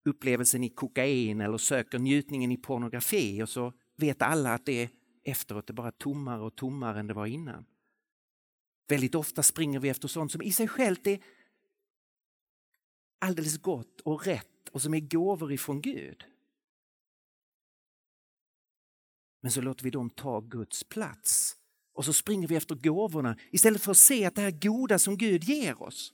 upplevelsen 0.05 0.63
i 0.63 0.69
kokain 0.69 1.41
eller 1.41 1.57
söker 1.57 1.99
njutningen 1.99 2.51
i 2.51 2.57
pornografi 2.57 3.43
och 3.43 3.49
så 3.49 3.73
vet 3.97 4.21
alla 4.21 4.53
att 4.53 4.65
det 4.65 4.83
är 4.83 4.89
efteråt 5.23 5.69
är 5.69 5.73
bara 5.73 5.91
tommare 5.91 6.41
och 6.41 6.55
tommare 6.55 6.99
än 6.99 7.07
det 7.07 7.13
var 7.13 7.25
innan. 7.25 7.65
Väldigt 8.87 9.15
ofta 9.15 9.43
springer 9.43 9.79
vi 9.79 9.89
efter 9.89 10.07
sånt 10.07 10.31
som 10.31 10.41
i 10.41 10.51
sig 10.51 10.67
självt 10.67 11.07
är 11.07 11.19
alldeles 13.19 13.57
gott 13.57 14.01
och 14.01 14.25
rätt 14.25 14.69
och 14.71 14.81
som 14.81 14.93
är 14.93 14.99
gåvor 14.99 15.51
ifrån 15.51 15.81
Gud. 15.81 16.23
Men 19.41 19.51
så 19.51 19.61
låter 19.61 19.83
vi 19.83 19.89
dem 19.89 20.09
ta 20.09 20.39
Guds 20.39 20.83
plats. 20.83 21.55
Och 21.93 22.05
så 22.05 22.13
springer 22.13 22.47
vi 22.47 22.55
efter 22.55 22.75
gåvorna 22.75 23.37
istället 23.51 23.81
för 23.81 23.91
att 23.91 23.97
se 23.97 24.25
att 24.25 24.35
det 24.35 24.41
här 24.41 24.51
goda 24.61 24.99
som 24.99 25.17
Gud 25.17 25.43
ger 25.43 25.81
oss 25.81 26.13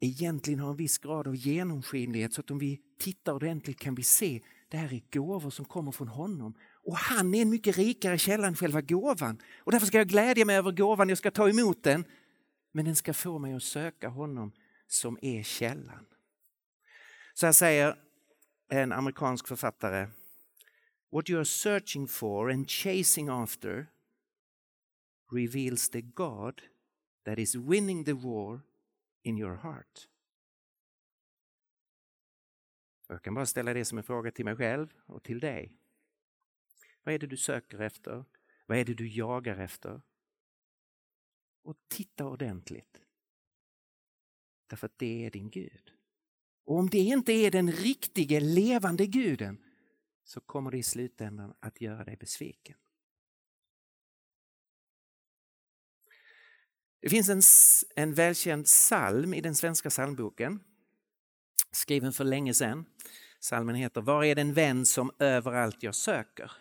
egentligen 0.00 0.60
har 0.60 0.70
en 0.70 0.76
viss 0.76 0.98
grad 0.98 1.26
av 1.26 1.36
genomskinlighet 1.36 2.32
så 2.32 2.40
att 2.40 2.50
om 2.50 2.58
vi 2.58 2.80
tittar 2.98 3.32
ordentligt 3.32 3.78
kan 3.78 3.94
vi 3.94 4.02
se 4.02 4.36
att 4.36 4.70
det 4.70 4.76
här 4.76 4.92
är 4.92 5.02
gåvor 5.12 5.50
som 5.50 5.64
kommer 5.64 5.92
från 5.92 6.08
honom. 6.08 6.54
Och 6.84 6.96
han 6.96 7.34
är 7.34 7.42
en 7.42 7.50
mycket 7.50 7.76
rikare 7.76 8.18
källa 8.18 8.46
än 8.46 8.56
själva 8.56 8.80
gåvan. 8.80 9.38
Och 9.58 9.72
därför 9.72 9.86
ska 9.86 9.98
jag 9.98 10.08
glädja 10.08 10.44
mig 10.44 10.56
över 10.56 10.72
gåvan, 10.72 11.08
jag 11.08 11.18
ska 11.18 11.30
ta 11.30 11.48
emot 11.48 11.82
den. 11.82 12.04
Men 12.78 12.84
den 12.84 12.96
ska 12.96 13.14
få 13.14 13.38
mig 13.38 13.54
att 13.54 13.62
söka 13.62 14.08
honom 14.08 14.52
som 14.86 15.18
är 15.22 15.42
källan. 15.42 16.06
Så 17.34 17.46
här 17.46 17.52
säger 17.52 17.96
en 18.68 18.92
amerikansk 18.92 19.48
författare. 19.48 20.08
What 21.10 21.30
you 21.30 21.38
are 21.38 21.44
searching 21.44 22.08
for 22.08 22.50
and 22.50 22.70
chasing 22.70 23.28
after 23.28 23.86
reveals 25.32 25.90
the 25.90 26.00
God 26.00 26.62
that 27.24 27.38
is 27.38 27.54
winning 27.54 28.04
the 28.04 28.12
war 28.12 28.60
in 29.22 29.38
your 29.38 29.56
heart. 29.56 30.08
Jag 33.08 33.22
kan 33.22 33.34
bara 33.34 33.46
ställa 33.46 33.74
det 33.74 33.84
som 33.84 33.98
en 33.98 34.04
fråga 34.04 34.30
till 34.30 34.44
mig 34.44 34.56
själv 34.56 34.88
och 35.06 35.22
till 35.22 35.40
dig. 35.40 35.72
Vad 37.02 37.14
är 37.14 37.18
det 37.18 37.26
du 37.26 37.36
söker 37.36 37.78
efter? 37.78 38.24
Vad 38.66 38.78
är 38.78 38.84
det 38.84 38.94
du 38.94 39.08
jagar 39.08 39.58
efter? 39.58 40.00
Och 41.62 41.76
titta 41.88 42.26
ordentligt. 42.26 43.00
Därför 44.66 44.86
att 44.86 44.98
det 44.98 45.26
är 45.26 45.30
din 45.30 45.50
Gud. 45.50 45.92
Och 46.64 46.76
om 46.76 46.90
det 46.90 46.98
inte 46.98 47.32
är 47.32 47.50
den 47.50 47.72
riktige 47.72 48.40
levande 48.40 49.06
guden 49.06 49.64
så 50.24 50.40
kommer 50.40 50.70
det 50.70 50.78
i 50.78 50.82
slutändan 50.82 51.54
att 51.60 51.80
göra 51.80 52.04
dig 52.04 52.16
besviken. 52.16 52.76
Det 57.00 57.08
finns 57.08 57.28
en, 57.28 57.42
en 57.96 58.14
välkänd 58.14 58.64
psalm 58.64 59.34
i 59.34 59.40
den 59.40 59.54
svenska 59.54 59.90
psalmboken, 59.90 60.60
skriven 61.70 62.12
för 62.12 62.24
länge 62.24 62.54
sedan. 62.54 62.86
Salmen 63.40 63.74
heter 63.74 64.00
Var 64.00 64.24
är 64.24 64.34
den 64.34 64.54
vän 64.54 64.86
som 64.86 65.10
överallt 65.18 65.82
jag 65.82 65.94
söker? 65.94 66.52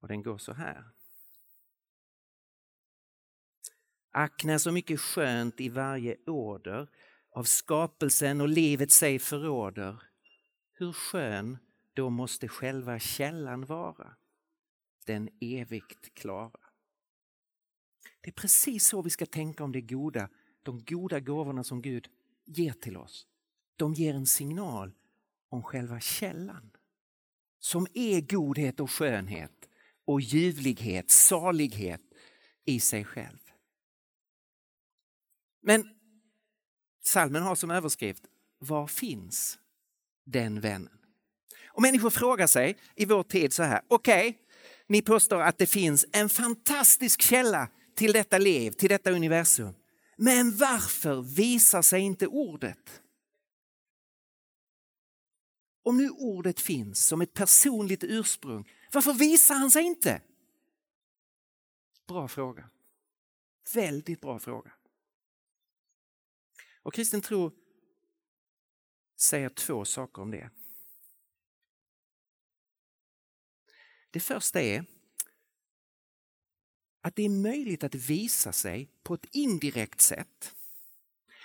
Och 0.00 0.08
den 0.08 0.22
går 0.22 0.38
så 0.38 0.52
här. 0.52 0.84
Ack, 4.10 4.44
när 4.44 4.58
så 4.58 4.72
mycket 4.72 5.00
skönt 5.00 5.60
i 5.60 5.68
varje 5.68 6.16
åder 6.26 6.88
av 7.30 7.44
skapelsen 7.44 8.40
och 8.40 8.48
livet 8.48 8.90
sig 8.90 9.18
förråder. 9.18 10.02
Hur 10.72 10.92
skön 10.92 11.58
då 11.94 12.10
måste 12.10 12.48
själva 12.48 12.98
källan 12.98 13.64
vara, 13.64 14.16
den 15.06 15.28
evigt 15.40 16.14
klara. 16.14 16.60
Det 18.20 18.30
är 18.30 18.32
precis 18.32 18.86
så 18.86 19.02
vi 19.02 19.10
ska 19.10 19.26
tänka 19.26 19.64
om 19.64 19.72
det 19.72 19.80
goda, 19.80 20.28
de 20.62 20.84
goda 20.84 21.20
gåvorna 21.20 21.64
som 21.64 21.82
Gud 21.82 22.08
ger 22.44 22.72
till 22.72 22.96
oss. 22.96 23.26
De 23.76 23.94
ger 23.94 24.14
en 24.14 24.26
signal 24.26 24.92
om 25.48 25.62
själva 25.62 26.00
källan 26.00 26.70
som 27.58 27.86
är 27.94 28.20
godhet 28.20 28.80
och 28.80 28.90
skönhet 28.90 29.67
och 30.08 30.20
ljuvlighet, 30.20 31.10
salighet 31.10 32.00
i 32.64 32.80
sig 32.80 33.04
själv. 33.04 33.38
Men 35.62 35.88
salmen 37.04 37.42
har 37.42 37.54
som 37.54 37.70
överskrift 37.70 38.22
Var 38.58 38.86
finns 38.86 39.58
den 40.26 40.60
vännen? 40.60 40.98
Och 41.66 41.82
människor 41.82 42.10
frågar 42.10 42.46
sig 42.46 42.76
i 42.94 43.04
vår 43.04 43.22
tid 43.22 43.52
så 43.52 43.62
här, 43.62 43.82
okej, 43.88 44.28
okay, 44.28 44.40
ni 44.86 45.02
påstår 45.02 45.40
att 45.40 45.58
det 45.58 45.66
finns 45.66 46.06
en 46.12 46.28
fantastisk 46.28 47.22
källa 47.22 47.68
till 47.94 48.12
detta 48.12 48.38
liv, 48.38 48.70
till 48.70 48.88
detta 48.88 49.10
universum. 49.10 49.74
Men 50.16 50.56
varför 50.56 51.22
visar 51.22 51.82
sig 51.82 52.00
inte 52.00 52.26
ordet? 52.26 53.02
Om 55.84 55.96
nu 55.96 56.10
ordet 56.10 56.60
finns 56.60 57.06
som 57.06 57.20
ett 57.20 57.34
personligt 57.34 58.04
ursprung, 58.04 58.68
varför 58.92 59.12
visar 59.12 59.54
han 59.54 59.70
sig 59.70 59.84
inte? 59.84 60.22
Bra 62.06 62.28
fråga. 62.28 62.70
Väldigt 63.74 64.20
bra 64.20 64.38
fråga. 64.38 64.72
Och 66.82 66.94
kristen 66.94 67.20
tro 67.20 67.52
säger 69.16 69.48
två 69.48 69.84
saker 69.84 70.22
om 70.22 70.30
det. 70.30 70.50
Det 74.10 74.20
första 74.20 74.62
är 74.62 74.84
att 77.00 77.16
det 77.16 77.22
är 77.22 77.28
möjligt 77.28 77.84
att 77.84 77.94
visa 77.94 78.52
sig 78.52 78.90
på 79.02 79.14
ett 79.14 79.26
indirekt 79.32 80.00
sätt. 80.00 80.54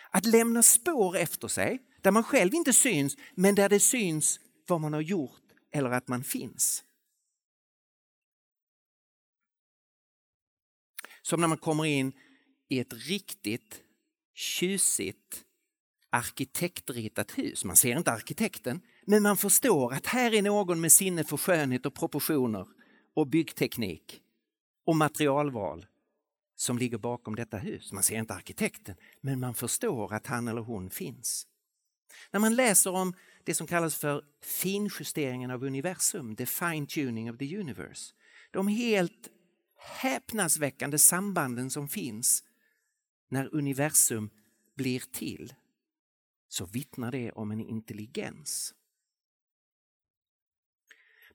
Att 0.09 0.25
lämna 0.25 0.63
spår 0.63 1.17
efter 1.17 1.47
sig 1.47 1.85
där 2.01 2.11
man 2.11 2.23
själv 2.23 2.53
inte 2.53 2.73
syns 2.73 3.17
men 3.35 3.55
där 3.55 3.69
det 3.69 3.79
syns 3.79 4.39
vad 4.67 4.81
man 4.81 4.93
har 4.93 5.01
gjort 5.01 5.41
eller 5.71 5.89
att 5.89 6.07
man 6.07 6.23
finns. 6.23 6.83
Som 11.23 11.41
när 11.41 11.47
man 11.47 11.57
kommer 11.57 11.85
in 11.85 12.13
i 12.69 12.79
ett 12.79 12.93
riktigt 12.93 13.81
tjusigt 14.33 15.43
arkitektritat 16.09 17.37
hus. 17.37 17.65
Man 17.65 17.75
ser 17.75 17.97
inte 17.97 18.11
arkitekten, 18.11 18.81
men 19.05 19.23
man 19.23 19.37
förstår 19.37 19.93
att 19.93 20.07
här 20.07 20.33
är 20.33 20.41
någon 20.41 20.81
med 20.81 20.91
sinne 20.91 21.23
för 21.23 21.37
skönhet 21.37 21.85
och 21.85 21.93
proportioner 21.93 22.67
och 23.13 23.27
byggteknik 23.27 24.21
och 24.85 24.95
materialval 24.95 25.85
som 26.55 26.77
ligger 26.77 26.97
bakom 26.97 27.35
detta 27.35 27.57
hus. 27.57 27.91
Man 27.91 28.03
ser 28.03 28.19
inte 28.19 28.33
arkitekten, 28.33 28.95
men 29.21 29.39
man 29.39 29.53
förstår 29.53 30.13
att 30.13 30.27
han 30.27 30.47
eller 30.47 30.61
hon 30.61 30.89
finns. 30.89 31.47
När 32.31 32.39
man 32.39 32.55
läser 32.55 32.91
om 32.91 33.13
det 33.43 33.53
som 33.53 33.67
kallas 33.67 33.95
för 33.95 34.25
finjusteringen 34.41 35.51
av 35.51 35.63
universum, 35.63 36.35
the 36.35 36.45
fine 36.45 36.87
tuning 36.87 37.31
of 37.31 37.37
the 37.37 37.57
universe, 37.57 38.13
de 38.51 38.67
helt 38.67 39.29
häpnadsväckande 39.83 40.99
sambanden 40.99 41.69
som 41.69 41.87
finns 41.87 42.43
när 43.29 43.55
universum 43.55 44.29
blir 44.75 44.99
till, 44.99 45.53
så 46.47 46.65
vittnar 46.65 47.11
det 47.11 47.31
om 47.31 47.51
en 47.51 47.59
intelligens. 47.59 48.73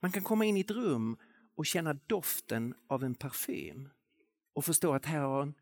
Man 0.00 0.12
kan 0.12 0.22
komma 0.22 0.44
in 0.44 0.56
i 0.56 0.60
ett 0.60 0.70
rum 0.70 1.16
och 1.56 1.66
känna 1.66 1.94
doften 1.94 2.74
av 2.88 3.04
en 3.04 3.14
parfym 3.14 3.88
och 4.52 4.64
förstå 4.64 4.94
att 4.94 5.06
här 5.06 5.20
har 5.20 5.42
en 5.42 5.54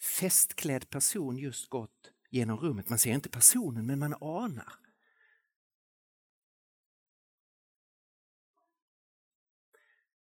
festklädd 0.00 0.90
person 0.90 1.38
just 1.38 1.70
gått 1.70 2.12
genom 2.30 2.58
rummet. 2.58 2.88
Man 2.88 2.98
ser 2.98 3.12
inte 3.14 3.28
personen 3.28 3.86
men 3.86 3.98
man 3.98 4.14
anar. 4.20 4.85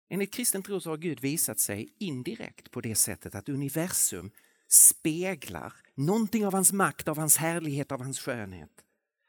Enligt 0.10 0.34
kristen 0.34 0.64
tro 0.64 0.80
så 0.80 0.90
har 0.90 0.98
Gud 0.98 1.20
visat 1.20 1.60
sig 1.60 1.94
indirekt 1.98 2.72
på 2.72 2.82
det 2.82 2.96
sättet 2.96 3.36
att 3.36 3.50
universum 3.50 4.32
speglar 4.68 5.74
någonting 5.96 6.46
av 6.46 6.54
hans 6.54 6.74
makt, 6.74 7.08
av 7.08 7.18
hans 7.18 7.38
härlighet, 7.38 7.92
av 7.92 8.02
hans 8.02 8.20
skönhet. 8.20 8.86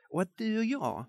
Och 0.09 0.23
att 0.23 0.37
du 0.37 0.59
och 0.59 0.65
jag 0.65 1.05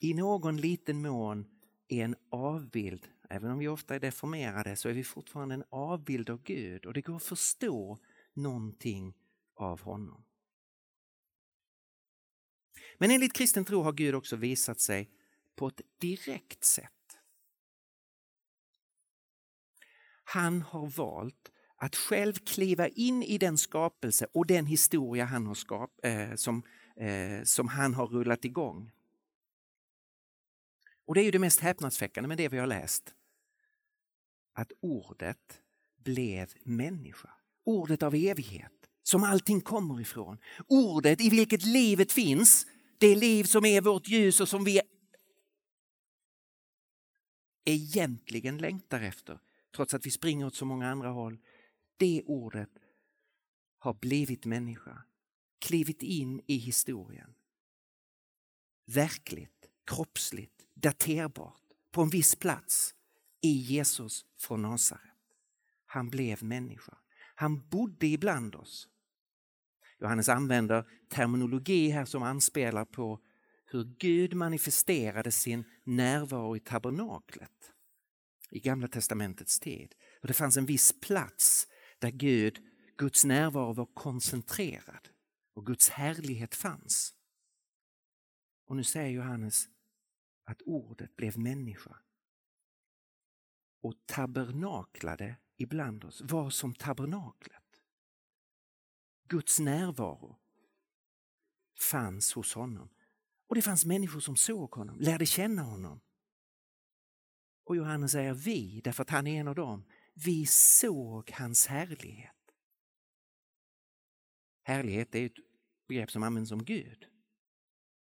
i 0.00 0.14
någon 0.14 0.56
liten 0.56 1.02
mån 1.02 1.46
är 1.88 2.04
en 2.04 2.16
avbild, 2.30 3.08
även 3.28 3.50
om 3.50 3.58
vi 3.58 3.68
ofta 3.68 3.94
är 3.94 4.00
deformerade 4.00 4.76
så 4.76 4.88
är 4.88 4.92
vi 4.92 5.04
fortfarande 5.04 5.54
en 5.54 5.64
avbild 5.70 6.30
av 6.30 6.42
Gud 6.42 6.86
och 6.86 6.92
det 6.92 7.00
går 7.00 7.16
att 7.16 7.22
förstå 7.22 7.98
någonting 8.34 9.14
av 9.54 9.80
honom. 9.80 10.24
Men 12.98 13.10
enligt 13.10 13.32
kristen 13.32 13.64
tro 13.64 13.82
har 13.82 13.92
Gud 13.92 14.14
också 14.14 14.36
visat 14.36 14.80
sig 14.80 15.10
på 15.56 15.66
ett 15.68 15.80
direkt 15.98 16.64
sätt. 16.64 17.01
Han 20.32 20.62
har 20.62 20.86
valt 20.86 21.52
att 21.76 21.96
själv 21.96 22.32
kliva 22.32 22.88
in 22.88 23.22
i 23.22 23.38
den 23.38 23.58
skapelse 23.58 24.26
och 24.32 24.46
den 24.46 24.66
historia 24.66 25.24
han 25.24 25.46
har 25.46 25.54
skap, 25.54 25.90
eh, 26.02 26.34
som, 26.34 26.62
eh, 26.96 27.42
som 27.44 27.68
han 27.68 27.94
har 27.94 28.06
rullat 28.06 28.44
igång. 28.44 28.90
Och 31.06 31.14
det 31.14 31.20
är 31.20 31.24
ju 31.24 31.30
det 31.30 31.38
mest 31.38 31.60
häpnadsväckande 31.60 32.28
med 32.28 32.38
det 32.38 32.48
vi 32.48 32.58
har 32.58 32.66
läst. 32.66 33.14
Att 34.52 34.72
ordet 34.80 35.60
blev 35.96 36.52
människa. 36.62 37.30
Ordet 37.64 38.02
av 38.02 38.14
evighet, 38.14 38.90
som 39.02 39.24
allting 39.24 39.60
kommer 39.60 40.00
ifrån. 40.00 40.38
Ordet 40.66 41.20
i 41.20 41.30
vilket 41.30 41.62
livet 41.62 42.12
finns, 42.12 42.66
det 42.98 43.14
liv 43.14 43.44
som 43.44 43.64
är 43.64 43.80
vårt 43.80 44.08
ljus 44.08 44.40
och 44.40 44.48
som 44.48 44.64
vi 44.64 44.80
egentligen 47.64 48.58
längtar 48.58 49.00
efter, 49.00 49.38
trots 49.76 49.94
att 49.94 50.06
vi 50.06 50.10
springer 50.10 50.46
åt 50.46 50.54
så 50.54 50.64
många 50.64 50.90
andra 50.90 51.08
håll. 51.08 51.38
Det 51.96 52.22
ordet 52.26 52.70
har 53.78 53.94
blivit 53.94 54.44
människa, 54.44 55.02
klivit 55.58 56.02
in 56.02 56.40
i 56.46 56.56
historien. 56.56 57.34
Verkligt, 58.86 59.68
kroppsligt, 59.84 60.66
daterbart, 60.74 61.62
på 61.90 62.02
en 62.02 62.10
viss 62.10 62.36
plats 62.36 62.94
i 63.40 63.52
Jesus 63.52 64.24
från 64.38 64.62
Nasaret. 64.62 65.02
Han 65.86 66.10
blev 66.10 66.42
människa. 66.44 66.98
Han 67.34 67.68
bodde 67.68 68.06
ibland 68.06 68.54
oss. 68.54 68.88
Johannes 69.98 70.28
använder 70.28 70.86
terminologi 71.08 71.88
här 71.88 72.04
som 72.04 72.22
anspelar 72.22 72.84
på 72.84 73.20
hur 73.66 73.84
Gud 73.98 74.34
manifesterade 74.34 75.30
sin 75.30 75.64
närvaro 75.84 76.56
i 76.56 76.60
tabernaklet 76.60 77.71
i 78.52 78.60
Gamla 78.60 78.88
testamentets 78.88 79.60
tid. 79.60 79.94
Och 80.20 80.28
det 80.28 80.34
fanns 80.34 80.56
en 80.56 80.66
viss 80.66 81.00
plats 81.00 81.68
där 81.98 82.10
Gud, 82.10 82.58
Guds 82.96 83.24
närvaro 83.24 83.72
var 83.72 83.86
koncentrerad 83.86 85.08
och 85.54 85.66
Guds 85.66 85.88
härlighet 85.88 86.54
fanns. 86.54 87.14
Och 88.66 88.76
nu 88.76 88.84
säger 88.84 89.10
Johannes 89.10 89.68
att 90.44 90.62
ordet 90.62 91.16
blev 91.16 91.38
människa 91.38 91.96
och 93.82 93.94
tabernaklade 94.06 95.36
ibland 95.56 96.04
oss, 96.04 96.22
var 96.24 96.50
som 96.50 96.74
tabernaklet. 96.74 97.82
Guds 99.28 99.60
närvaro 99.60 100.38
fanns 101.80 102.32
hos 102.32 102.54
honom. 102.54 102.88
Och 103.48 103.54
det 103.54 103.62
fanns 103.62 103.84
människor 103.84 104.20
som 104.20 104.36
såg 104.36 104.74
honom, 104.74 105.00
lärde 105.00 105.26
känna 105.26 105.62
honom. 105.62 106.00
Och 107.64 107.76
Johannes 107.76 108.12
säger 108.12 108.34
vi, 108.34 108.80
därför 108.84 109.02
att 109.02 109.10
han 109.10 109.26
är 109.26 109.40
en 109.40 109.48
av 109.48 109.54
dem. 109.54 109.84
Vi 110.14 110.46
såg 110.46 111.30
hans 111.30 111.66
härlighet. 111.66 112.30
Härlighet 114.62 115.14
är 115.14 115.26
ett 115.26 115.32
begrepp 115.88 116.10
som 116.10 116.22
används 116.22 116.52
om 116.52 116.64
Gud. 116.64 117.06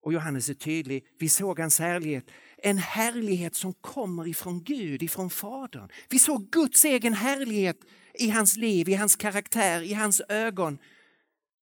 Och 0.01 0.13
Johannes 0.13 0.49
är 0.49 0.53
tydlig, 0.53 1.05
vi 1.19 1.29
såg 1.29 1.59
hans 1.59 1.79
härlighet. 1.79 2.31
En 2.57 2.77
härlighet 2.77 3.55
som 3.55 3.73
kommer 3.73 4.27
ifrån 4.27 4.63
Gud, 4.63 5.03
ifrån 5.03 5.29
Fadern. 5.29 5.89
Vi 6.09 6.19
såg 6.19 6.49
Guds 6.49 6.85
egen 6.85 7.13
härlighet 7.13 7.77
i 8.13 8.29
hans 8.29 8.57
liv, 8.57 8.89
i 8.89 8.93
hans 8.93 9.15
karaktär, 9.15 9.81
i 9.81 9.93
hans 9.93 10.21
ögon. 10.29 10.79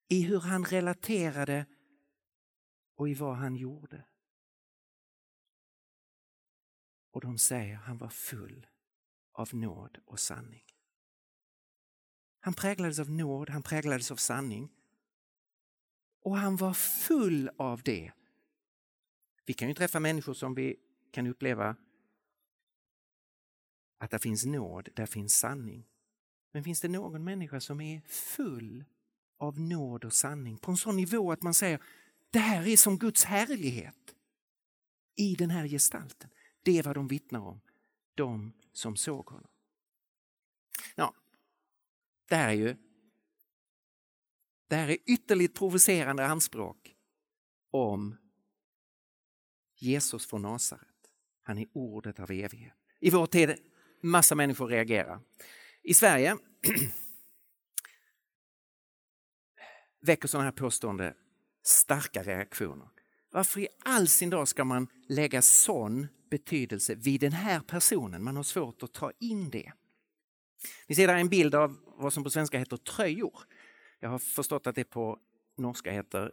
I 0.08 0.22
hur 0.22 0.40
han 0.40 0.64
relaterade 0.64 1.66
och 2.96 3.08
i 3.08 3.14
vad 3.14 3.36
han 3.36 3.56
gjorde. 3.56 4.04
Och 7.12 7.20
de 7.20 7.38
säger 7.38 7.74
han 7.74 7.98
var 7.98 8.08
full 8.08 8.66
av 9.32 9.54
nåd 9.54 9.98
och 10.04 10.20
sanning. 10.20 10.64
Han 12.40 12.54
präglades 12.54 12.98
av 12.98 13.10
nåd, 13.10 13.50
han 13.50 13.62
präglades 13.62 14.10
av 14.10 14.16
sanning. 14.16 14.70
Och 16.22 16.36
han 16.36 16.56
var 16.56 16.74
full 16.74 17.50
av 17.56 17.82
det. 17.82 18.12
Vi 19.44 19.54
kan 19.54 19.68
ju 19.68 19.74
träffa 19.74 20.00
människor 20.00 20.34
som 20.34 20.54
vi 20.54 20.76
kan 21.10 21.26
uppleva 21.26 21.76
att 23.98 24.10
det 24.10 24.18
finns 24.18 24.44
nåd, 24.44 24.88
där 24.94 25.06
finns 25.06 25.38
sanning. 25.38 25.88
Men 26.52 26.64
finns 26.64 26.80
det 26.80 26.88
någon 26.88 27.24
människa 27.24 27.60
som 27.60 27.80
är 27.80 28.00
full 28.06 28.84
av 29.38 29.60
nåd 29.60 30.04
och 30.04 30.12
sanning 30.12 30.58
på 30.58 30.70
en 30.70 30.76
sån 30.76 30.96
nivå 30.96 31.32
att 31.32 31.42
man 31.42 31.54
säger 31.54 31.82
det 32.30 32.38
här 32.38 32.68
är 32.68 32.76
som 32.76 32.98
Guds 32.98 33.24
härlighet 33.24 34.14
i 35.16 35.34
den 35.34 35.50
här 35.50 35.68
gestalten. 35.68 36.30
Det 36.62 36.78
är 36.78 36.82
vad 36.82 36.94
de 36.94 37.08
vittnar 37.08 37.40
om, 37.40 37.60
de 38.14 38.52
som 38.72 38.96
såg 38.96 39.26
honom. 39.26 39.50
Ja, 40.94 41.14
det 42.28 42.36
här 42.36 42.48
är 42.48 42.52
ju 42.52 42.76
det 44.68 44.76
här 44.76 44.88
är 44.88 44.96
ytterligt 45.06 45.54
provocerande 45.54 46.26
anspråk 46.26 46.96
om 47.70 48.16
Jesus 49.74 50.26
från 50.26 50.42
Nasaret. 50.42 50.88
Han 51.42 51.58
är 51.58 51.66
ordet 51.72 52.20
av 52.20 52.30
evighet. 52.30 52.74
I 53.00 53.10
vår 53.10 53.26
tid 53.26 53.56
massa 54.00 54.34
människor 54.34 54.68
reagerar. 54.68 55.20
I 55.82 55.94
Sverige 55.94 56.36
väcker 60.00 60.28
sådana 60.28 60.44
här 60.44 60.52
påståenden 60.52 61.14
starka 61.62 62.22
reaktioner. 62.22 62.88
Varför 63.30 63.60
i 63.60 63.68
all 63.84 64.08
sin 64.08 64.30
dag 64.30 64.48
ska 64.48 64.64
man 64.64 64.88
lägga 65.08 65.42
sån 65.42 66.08
betydelse 66.32 66.94
vid 66.94 67.20
den 67.20 67.32
här 67.32 67.60
personen? 67.60 68.24
Man 68.24 68.36
har 68.36 68.42
svårt 68.42 68.82
att 68.82 68.92
ta 68.92 69.12
in 69.18 69.50
det. 69.50 69.72
Ni 70.88 70.94
ser 70.94 71.06
där 71.06 71.16
en 71.16 71.28
bild 71.28 71.54
av 71.54 71.76
vad 71.96 72.12
som 72.12 72.24
på 72.24 72.30
svenska 72.30 72.58
heter 72.58 72.76
tröjor. 72.76 73.38
Jag 74.00 74.08
har 74.08 74.18
förstått 74.18 74.66
att 74.66 74.74
det 74.74 74.84
på 74.84 75.18
norska 75.56 75.92
heter 75.92 76.32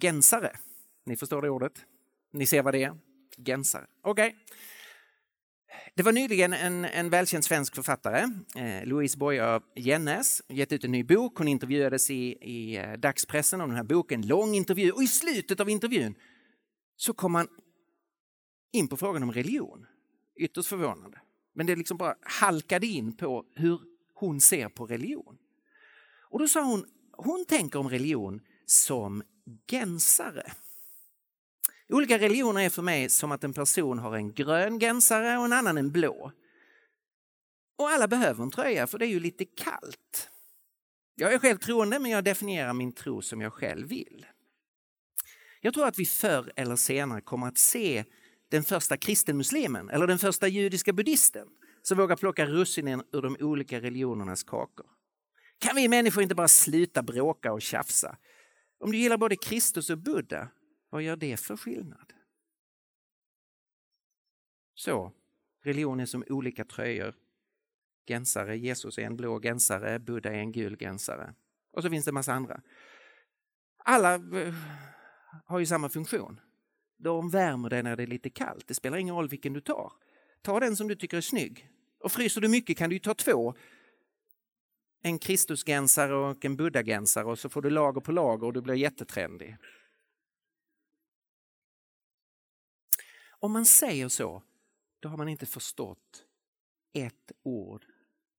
gensare. 0.00 0.56
Ni 1.04 1.16
förstår 1.16 1.42
det 1.42 1.50
ordet? 1.50 1.72
Ni 2.32 2.46
ser 2.46 2.62
vad 2.62 2.74
det 2.74 2.82
är? 2.82 2.98
Gensare. 3.36 3.86
Okej. 4.02 4.26
Okay. 4.28 4.38
Det 5.94 6.02
var 6.02 6.12
nyligen 6.12 6.52
en, 6.52 6.84
en 6.84 7.10
välkänd 7.10 7.44
svensk 7.44 7.74
författare, 7.74 8.22
eh, 8.56 8.86
Louise 8.86 9.18
Boye 9.18 9.60
Jennes, 9.76 10.42
gett 10.48 10.72
ut 10.72 10.84
en 10.84 10.92
ny 10.92 11.04
bok. 11.04 11.38
Hon 11.38 11.48
intervjuades 11.48 12.10
i, 12.10 12.36
i 12.40 12.76
eh, 12.76 12.92
dagspressen 12.92 13.60
om 13.60 13.68
den 13.68 13.76
här 13.76 13.84
boken, 13.84 14.26
lång 14.26 14.54
intervju 14.54 14.90
och 14.90 15.02
i 15.02 15.06
slutet 15.06 15.60
av 15.60 15.70
intervjun 15.70 16.14
så 16.96 17.12
kom 17.12 17.32
man 17.32 17.48
in 18.72 18.88
på 18.88 18.96
frågan 18.96 19.22
om 19.22 19.32
religion. 19.32 19.86
Ytterst 20.36 20.68
förvånande. 20.68 21.20
Men 21.54 21.66
det 21.66 21.76
liksom 21.76 21.96
bara 21.96 22.16
halkade 22.22 22.86
in 22.86 23.16
på 23.16 23.44
hur 23.54 23.80
hon 24.14 24.40
ser 24.40 24.68
på 24.68 24.86
religion. 24.86 25.38
Och 26.30 26.38
då 26.38 26.48
sa 26.48 26.64
hon, 26.64 26.86
hon 27.12 27.44
tänker 27.44 27.78
om 27.78 27.88
religion 27.88 28.40
som 28.66 29.22
gensare. 29.70 30.52
Olika 31.88 32.18
religioner 32.18 32.60
är 32.60 32.70
för 32.70 32.82
mig 32.82 33.10
som 33.10 33.32
att 33.32 33.44
en 33.44 33.52
person 33.52 33.98
har 33.98 34.16
en 34.16 34.32
grön 34.32 34.80
gensare 34.80 35.38
och 35.38 35.44
en 35.44 35.52
annan 35.52 35.78
en 35.78 35.92
blå. 35.92 36.32
Och 37.78 37.88
alla 37.88 38.08
behöver 38.08 38.42
en 38.42 38.50
tröja 38.50 38.86
för 38.86 38.98
det 38.98 39.06
är 39.06 39.10
ju 39.10 39.20
lite 39.20 39.44
kallt. 39.44 40.30
Jag 41.14 41.32
är 41.32 41.38
själv 41.38 41.58
troende 41.58 41.98
men 41.98 42.10
jag 42.10 42.24
definierar 42.24 42.72
min 42.72 42.92
tro 42.92 43.22
som 43.22 43.40
jag 43.40 43.52
själv 43.52 43.88
vill. 43.88 44.26
Jag 45.60 45.74
tror 45.74 45.86
att 45.86 45.98
vi 45.98 46.06
förr 46.06 46.52
eller 46.56 46.76
senare 46.76 47.20
kommer 47.20 47.46
att 47.46 47.58
se 47.58 48.04
den 48.48 48.62
första 48.62 48.96
kristenmuslimen 48.96 49.90
eller 49.90 50.06
den 50.06 50.18
första 50.18 50.48
judiska 50.48 50.92
buddhisten 50.92 51.48
som 51.82 51.98
vågar 51.98 52.16
plocka 52.16 52.46
russinen 52.46 53.02
ur 53.12 53.22
de 53.22 53.36
olika 53.40 53.80
religionernas 53.80 54.42
kakor. 54.44 54.86
Kan 55.58 55.76
vi 55.76 55.88
människor 55.88 56.22
inte 56.22 56.34
bara 56.34 56.48
sluta 56.48 57.02
bråka 57.02 57.52
och 57.52 57.62
tjafsa? 57.62 58.18
Om 58.78 58.92
du 58.92 58.98
gillar 58.98 59.18
både 59.18 59.36
Kristus 59.36 59.90
och 59.90 59.98
Buddha, 59.98 60.48
vad 60.90 61.02
gör 61.02 61.16
det 61.16 61.36
för 61.36 61.56
skillnad? 61.56 62.12
Så, 64.74 65.12
religion 65.64 66.00
är 66.00 66.06
som 66.06 66.24
olika 66.28 66.64
tröjor. 66.64 67.14
Gensare, 68.08 68.58
Jesus 68.58 68.98
är 68.98 69.02
en 69.02 69.16
blå 69.16 69.40
gensare, 69.40 69.98
Buddha 69.98 70.30
är 70.30 70.38
en 70.38 70.52
gul 70.52 70.76
gensare. 70.76 71.34
Och 71.72 71.82
så 71.82 71.90
finns 71.90 72.04
det 72.04 72.10
en 72.10 72.14
massa 72.14 72.32
andra. 72.32 72.60
Alla 73.84 74.14
eh, 74.14 74.54
har 75.44 75.58
ju 75.58 75.66
samma 75.66 75.88
funktion. 75.88 76.40
De 76.96 77.30
värmer 77.30 77.70
dig 77.70 77.82
när 77.82 77.96
det 77.96 78.02
är 78.02 78.06
lite 78.06 78.30
kallt. 78.30 78.68
Det 78.68 78.74
spelar 78.74 78.98
ingen 78.98 79.14
roll 79.14 79.28
vilken 79.28 79.52
du 79.52 79.60
tar. 79.60 79.92
Ta 80.42 80.60
den 80.60 80.76
som 80.76 80.88
du 80.88 80.94
tycker 80.94 81.16
är 81.16 81.20
snygg. 81.20 81.70
Och 82.00 82.12
fryser 82.12 82.40
du 82.40 82.48
mycket 82.48 82.78
kan 82.78 82.90
du 82.90 82.98
ta 82.98 83.14
två. 83.14 83.54
En 85.02 85.18
Kristusgänsare 85.18 86.14
och 86.14 86.44
en 86.44 86.56
Buddhagänsare 86.56 87.24
och 87.24 87.38
så 87.38 87.48
får 87.48 87.62
du 87.62 87.70
lager 87.70 88.00
på 88.00 88.12
lager 88.12 88.46
och 88.46 88.52
du 88.52 88.60
blir 88.60 88.74
jättetrendig. 88.74 89.56
Om 93.38 93.52
man 93.52 93.66
säger 93.66 94.08
så, 94.08 94.42
då 95.00 95.08
har 95.08 95.16
man 95.16 95.28
inte 95.28 95.46
förstått 95.46 96.24
ett 96.92 97.32
ord 97.42 97.84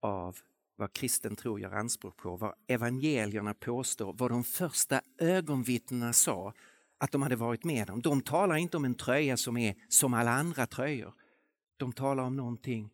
av 0.02 0.40
vad 0.76 0.94
kristen 0.94 1.36
tro 1.36 1.60
gör 1.60 1.72
anspråk 1.72 2.18
på, 2.18 2.38
vad 2.38 2.56
evangelierna 2.68 3.54
påstår, 3.54 4.14
vad 4.14 4.32
de 4.32 4.44
första 4.44 5.02
ögonvittnena 5.18 6.14
sa 6.14 6.54
att 6.98 7.12
de 7.12 7.22
hade 7.22 7.36
varit 7.36 7.64
med 7.64 7.90
om. 7.90 8.02
De 8.02 8.22
talar 8.22 8.56
inte 8.56 8.78
om 8.78 8.86
en 8.86 8.96
tröja 8.96 9.38
som 9.38 9.58
är 9.58 9.76
som 9.90 10.14
alla 10.14 10.32
andra 10.32 10.68
tröjor. 10.68 11.14
De 11.78 11.94
talar 11.94 12.24
om 12.24 12.36
någonting 12.36 12.90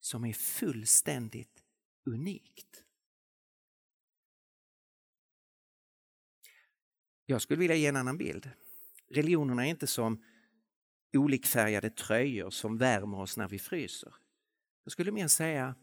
som 0.00 0.24
är 0.24 0.32
fullständigt 0.32 1.64
unikt. 2.04 2.84
Jag 7.26 7.42
skulle 7.42 7.60
vilja 7.60 7.76
ge 7.76 7.86
en 7.86 7.96
annan 7.96 8.18
bild. 8.18 8.50
Religionerna 9.08 9.66
är 9.66 9.70
inte 9.70 9.86
som 9.86 10.24
olikfärgade 11.12 11.90
tröjor 11.90 12.50
som 12.50 12.78
värmer 12.78 13.20
oss 13.20 13.36
när 13.36 13.48
vi 13.48 13.58
fryser. 13.58 14.14
Jag 14.84 14.92
skulle 14.92 15.12
mer 15.12 15.28
säga 15.28 15.74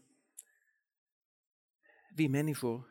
vi 2.10 2.28
människor 2.28 2.82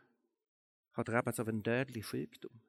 har 0.92 1.04
drabbats 1.04 1.40
av 1.40 1.50
en 1.50 1.62
dödlig 1.62 2.06
sjukdom. 2.06 2.60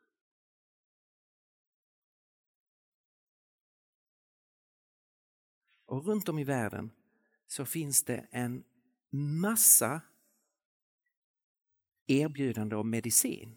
Och 5.86 6.06
runt 6.06 6.28
om 6.28 6.38
i 6.38 6.44
världen 6.44 6.90
så 7.46 7.64
finns 7.64 8.04
det 8.04 8.26
en 8.30 8.64
massa 9.10 10.00
erbjudande 12.06 12.76
om 12.76 12.90
medicin. 12.90 13.56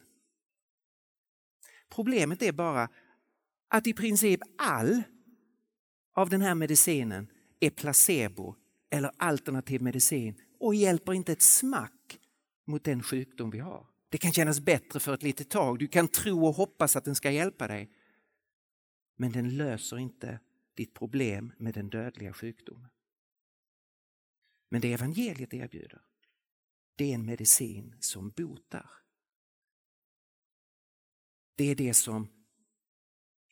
Problemet 1.89 2.41
är 2.41 2.51
bara 2.51 2.89
att 3.67 3.87
i 3.87 3.93
princip 3.93 4.41
all 4.57 5.03
av 6.13 6.29
den 6.29 6.41
här 6.41 6.55
medicinen 6.55 7.27
är 7.59 7.69
placebo 7.69 8.55
eller 8.89 9.11
alternativ 9.17 9.81
medicin 9.81 10.41
och 10.59 10.75
hjälper 10.75 11.13
inte 11.13 11.31
ett 11.31 11.41
smack 11.41 12.19
mot 12.65 12.83
den 12.83 13.03
sjukdom 13.03 13.49
vi 13.49 13.59
har. 13.59 13.87
Det 14.09 14.17
kan 14.17 14.31
kännas 14.31 14.59
bättre 14.59 14.99
för 14.99 15.13
ett 15.13 15.23
litet 15.23 15.49
tag, 15.49 15.79
du 15.79 15.87
kan 15.87 16.07
tro 16.07 16.45
och 16.45 16.53
hoppas 16.53 16.95
att 16.95 17.05
den 17.05 17.15
ska 17.15 17.31
hjälpa 17.31 17.67
dig. 17.67 17.91
Men 19.15 19.31
den 19.31 19.57
löser 19.57 19.97
inte 19.97 20.39
ditt 20.77 20.93
problem 20.93 21.53
med 21.57 21.73
den 21.73 21.89
dödliga 21.89 22.33
sjukdomen. 22.33 22.89
Men 24.69 24.81
det 24.81 24.93
evangeliet 24.93 25.53
erbjuder, 25.53 26.01
det 26.95 27.11
är 27.11 27.15
en 27.15 27.25
medicin 27.25 27.95
som 27.99 28.29
botar. 28.29 28.89
Det 31.55 31.63
är 31.63 31.75
det 31.75 31.93
som 31.93 32.27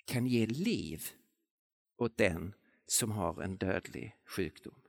kan 0.06 0.28
ge 0.28 0.46
liv 0.46 1.04
åt 1.98 2.18
den 2.18 2.54
som 2.86 3.12
har 3.12 3.42
en 3.42 3.58
dödlig 3.58 4.16
sjukdom. 4.26 4.82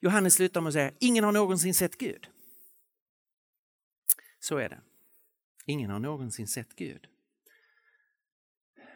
Johannes 0.00 0.34
slutar 0.34 0.60
med 0.60 0.68
att 0.68 0.74
säga, 0.74 0.92
ingen 1.00 1.24
har 1.24 1.32
någonsin 1.32 1.74
sett 1.74 1.98
Gud. 1.98 2.30
Så 4.38 4.56
är 4.56 4.68
det. 4.68 4.80
Ingen 5.64 5.90
har 5.90 5.98
någonsin 5.98 6.48
sett 6.48 6.76
Gud. 6.76 7.08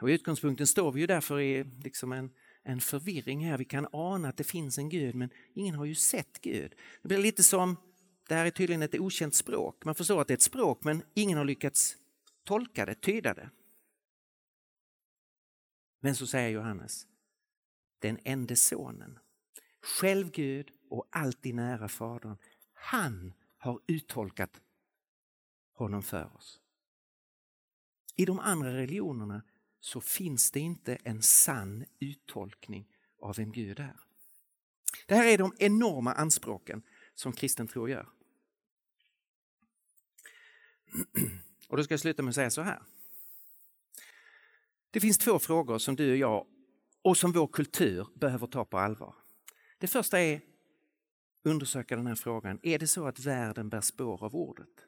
Och 0.01 0.11
I 0.11 0.13
utgångspunkten 0.13 0.67
står 0.67 0.93
vi 0.93 1.01
ju 1.01 1.07
därför 1.07 1.41
i 1.41 1.65
liksom 1.65 2.13
en, 2.13 2.31
en 2.63 2.81
förvirring 2.81 3.47
här. 3.47 3.59
Vi 3.59 3.65
kan 3.65 3.89
ana 3.93 4.29
att 4.29 4.37
det 4.37 4.45
finns 4.45 4.79
en 4.79 4.89
Gud 4.89 5.15
men 5.15 5.31
ingen 5.55 5.75
har 5.75 5.85
ju 5.85 5.95
sett 5.95 6.41
Gud. 6.41 6.75
Det 7.03 7.09
blir 7.09 7.19
lite 7.19 7.43
som, 7.43 7.77
det 8.29 8.35
här 8.35 8.47
är 8.47 8.51
tydligen 8.51 8.83
ett 8.83 8.95
okänt 8.95 9.35
språk. 9.35 9.85
Man 9.85 9.95
förstår 9.95 10.21
att 10.21 10.29
det 10.29 10.33
är 10.33 10.37
ett 10.37 10.43
språk 10.43 10.85
men 10.85 11.03
ingen 11.15 11.39
har 11.39 11.45
lyckats 11.45 11.97
tolka 12.45 12.87
det, 12.87 12.95
tyda 12.95 13.35
det. 13.35 13.51
Men 16.01 16.15
så 16.15 16.27
säger 16.27 16.49
Johannes, 16.49 17.07
den 17.99 18.19
enda 18.25 18.57
sonen, 18.57 19.19
själv 19.83 20.31
Gud 20.31 20.71
och 20.91 21.09
alltid 21.11 21.55
nära 21.55 21.89
Fadern, 21.89 22.37
han 22.73 23.33
har 23.59 23.81
uttolkat 23.87 24.61
honom 25.73 26.03
för 26.03 26.37
oss. 26.37 26.61
I 28.17 28.25
de 28.25 28.39
andra 28.39 28.75
religionerna 28.75 29.43
så 29.81 30.01
finns 30.01 30.51
det 30.51 30.61
inte 30.61 30.99
en 31.05 31.23
sann 31.23 31.85
uttolkning 31.99 32.89
av 33.21 33.37
vem 33.37 33.53
Gud 33.53 33.81
är. 33.81 34.01
Det 35.07 35.15
här 35.15 35.27
är 35.27 35.39
de 35.39 35.53
enorma 35.59 36.13
anspråken 36.13 36.83
som 37.15 37.33
kristen 37.33 37.69
tro 37.69 37.89
gör. 37.89 38.09
Och 41.69 41.77
då 41.77 41.85
ska 41.85 41.93
jag 41.93 42.01
sluta 42.01 42.23
med 42.23 42.29
att 42.29 42.35
säga 42.35 42.51
så 42.51 42.63
här. 42.63 42.83
Det 44.91 45.01
finns 45.01 45.19
två 45.19 45.39
frågor 45.39 45.79
som 45.79 45.97
du 45.97 46.11
och 46.11 46.17
jag 46.17 46.47
och 47.03 47.17
som 47.17 47.33
vår 47.33 47.47
kultur 47.47 48.07
behöver 48.15 48.47
ta 48.47 48.65
på 48.65 48.79
allvar. 48.79 49.15
Det 49.79 49.87
första 49.87 50.21
är 50.21 50.41
undersöka 51.43 51.97
den 51.97 52.07
här 52.07 52.15
frågan. 52.15 52.61
Är 52.63 52.79
det 52.79 52.87
så 52.87 53.07
att 53.07 53.19
världen 53.19 53.69
bär 53.69 53.81
spår 53.81 54.25
av 54.25 54.37
ordet? 54.37 54.87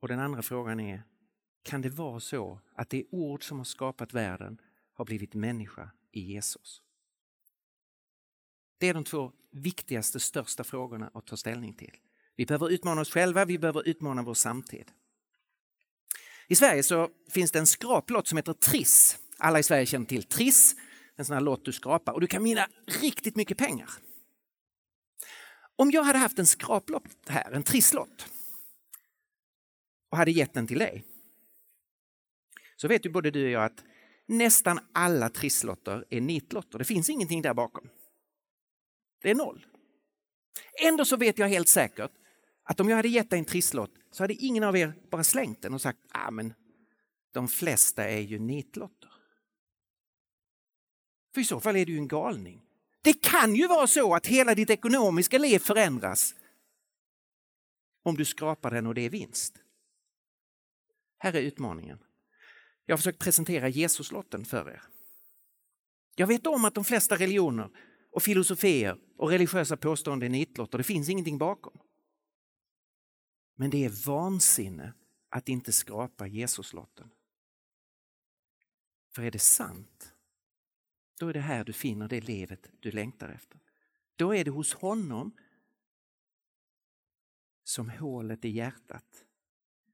Och 0.00 0.08
den 0.08 0.20
andra 0.20 0.42
frågan 0.42 0.80
är, 0.80 1.02
kan 1.64 1.82
det 1.82 1.88
vara 1.88 2.20
så 2.20 2.60
att 2.74 2.90
det 2.90 3.04
ord 3.10 3.48
som 3.48 3.58
har 3.58 3.64
skapat 3.64 4.14
världen 4.14 4.60
har 4.92 5.04
blivit 5.04 5.34
människa 5.34 5.90
i 6.12 6.20
Jesus? 6.20 6.82
Det 8.78 8.88
är 8.88 8.94
de 8.94 9.04
två 9.04 9.32
viktigaste, 9.50 10.20
största 10.20 10.64
frågorna 10.64 11.10
att 11.14 11.26
ta 11.26 11.36
ställning 11.36 11.74
till. 11.74 11.96
Vi 12.36 12.46
behöver 12.46 12.70
utmana 12.70 13.00
oss 13.00 13.10
själva, 13.10 13.44
vi 13.44 13.58
behöver 13.58 13.88
utmana 13.88 14.22
vår 14.22 14.34
samtid. 14.34 14.92
I 16.48 16.56
Sverige 16.56 16.82
så 16.82 17.10
finns 17.30 17.52
det 17.52 17.58
en 17.58 17.66
skraplott 17.66 18.28
som 18.28 18.38
heter 18.38 18.52
Triss. 18.52 19.18
Alla 19.38 19.58
i 19.58 19.62
Sverige 19.62 19.86
känner 19.86 20.06
till 20.06 20.24
Triss, 20.24 20.74
en 21.16 21.24
sån 21.24 21.34
här 21.34 21.40
lott 21.40 21.64
du 21.64 21.72
skrapar 21.72 22.12
och 22.12 22.20
du 22.20 22.26
kan 22.26 22.44
vinna 22.44 22.68
riktigt 22.86 23.36
mycket 23.36 23.58
pengar. 23.58 23.90
Om 25.76 25.90
jag 25.90 26.02
hade 26.02 26.18
haft 26.18 26.38
en 26.38 26.46
skraplott 26.46 27.04
här, 27.28 27.52
en 27.52 27.62
trisslott, 27.62 28.26
och 30.10 30.18
hade 30.18 30.30
gett 30.30 30.54
den 30.54 30.66
till 30.66 30.78
dig, 30.78 31.04
så 32.76 32.88
vet 32.88 33.06
ju 33.06 33.10
både 33.10 33.30
du 33.30 33.44
och 33.44 33.50
jag 33.50 33.64
att 33.64 33.84
nästan 34.26 34.80
alla 34.92 35.28
trisslotter 35.28 36.04
är 36.10 36.20
nitlotter. 36.20 36.78
Det 36.78 36.84
finns 36.84 37.10
ingenting 37.10 37.42
där 37.42 37.54
bakom. 37.54 37.88
Det 39.22 39.30
är 39.30 39.34
noll. 39.34 39.66
Ändå 40.82 41.04
så 41.04 41.16
vet 41.16 41.38
jag 41.38 41.48
helt 41.48 41.68
säkert 41.68 42.10
att 42.64 42.80
om 42.80 42.88
jag 42.88 42.96
hade 42.96 43.08
gett 43.08 43.30
dig 43.30 43.38
en 43.38 43.44
trisslott 43.44 43.90
så 44.10 44.22
hade 44.22 44.34
ingen 44.34 44.64
av 44.64 44.76
er 44.76 44.94
bara 45.10 45.24
slängt 45.24 45.62
den 45.62 45.74
och 45.74 45.80
sagt 45.80 45.98
ah, 46.08 46.30
men 46.30 46.54
de 47.32 47.48
flesta 47.48 48.04
är 48.04 48.20
ju 48.20 48.38
nitlotter. 48.38 49.10
För 51.34 51.40
i 51.40 51.44
så 51.44 51.60
fall 51.60 51.76
är 51.76 51.86
du 51.86 51.96
en 51.96 52.08
galning. 52.08 52.62
Det 53.02 53.22
kan 53.22 53.54
ju 53.54 53.66
vara 53.66 53.86
så 53.86 54.14
att 54.14 54.26
hela 54.26 54.54
ditt 54.54 54.70
ekonomiska 54.70 55.38
liv 55.38 55.58
förändras 55.58 56.34
om 58.02 58.16
du 58.16 58.24
skrapar 58.24 58.70
den 58.70 58.86
och 58.86 58.94
det 58.94 59.00
är 59.00 59.10
vinst. 59.10 59.54
Här 61.18 61.32
är 61.32 61.40
utmaningen. 61.40 61.98
Jag 62.86 62.92
har 62.92 62.96
försökt 62.96 63.18
presentera 63.18 63.68
Jesuslotten 63.68 64.44
för 64.44 64.70
er. 64.70 64.82
Jag 66.16 66.26
vet 66.26 66.46
om 66.46 66.64
att 66.64 66.74
de 66.74 66.84
flesta 66.84 67.16
religioner 67.16 67.70
och 68.10 68.22
filosofier 68.22 68.98
och 69.16 69.30
religiösa 69.30 69.76
påståenden 69.76 70.34
är 70.34 70.38
nitlotter, 70.38 70.78
det 70.78 70.84
finns 70.84 71.08
ingenting 71.08 71.38
bakom. 71.38 71.78
Men 73.54 73.70
det 73.70 73.84
är 73.84 74.06
vansinne 74.06 74.94
att 75.28 75.48
inte 75.48 75.72
skrapa 75.72 76.26
Jesuslotten. 76.26 77.10
För 79.14 79.22
är 79.22 79.30
det 79.30 79.38
sant, 79.38 80.12
då 81.18 81.28
är 81.28 81.32
det 81.32 81.40
här 81.40 81.64
du 81.64 81.72
finner 81.72 82.08
det 82.08 82.20
livet 82.20 82.70
du 82.80 82.90
längtar 82.90 83.28
efter. 83.28 83.60
Då 84.16 84.34
är 84.34 84.44
det 84.44 84.50
hos 84.50 84.74
honom 84.74 85.36
som 87.64 87.90
hålet 87.90 88.44
i 88.44 88.48
hjärtat 88.48 89.24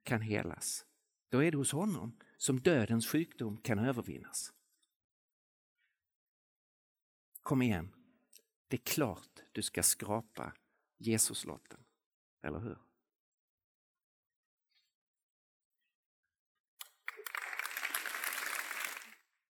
kan 0.03 0.21
helas. 0.21 0.87
Då 1.29 1.43
är 1.45 1.51
det 1.51 1.57
hos 1.57 1.73
honom 1.73 2.17
som 2.41 2.61
dödens 2.61 3.07
sjukdom 3.07 3.57
kan 3.57 3.79
övervinnas. 3.79 4.53
Kom 7.43 7.63
igen, 7.63 7.95
det 8.69 8.77
är 8.77 8.85
klart 8.85 9.43
du 9.53 9.63
ska 9.63 9.83
skrapa 9.83 10.53
Jesuslotten, 10.99 11.85
eller 12.43 12.59
hur? 12.59 12.79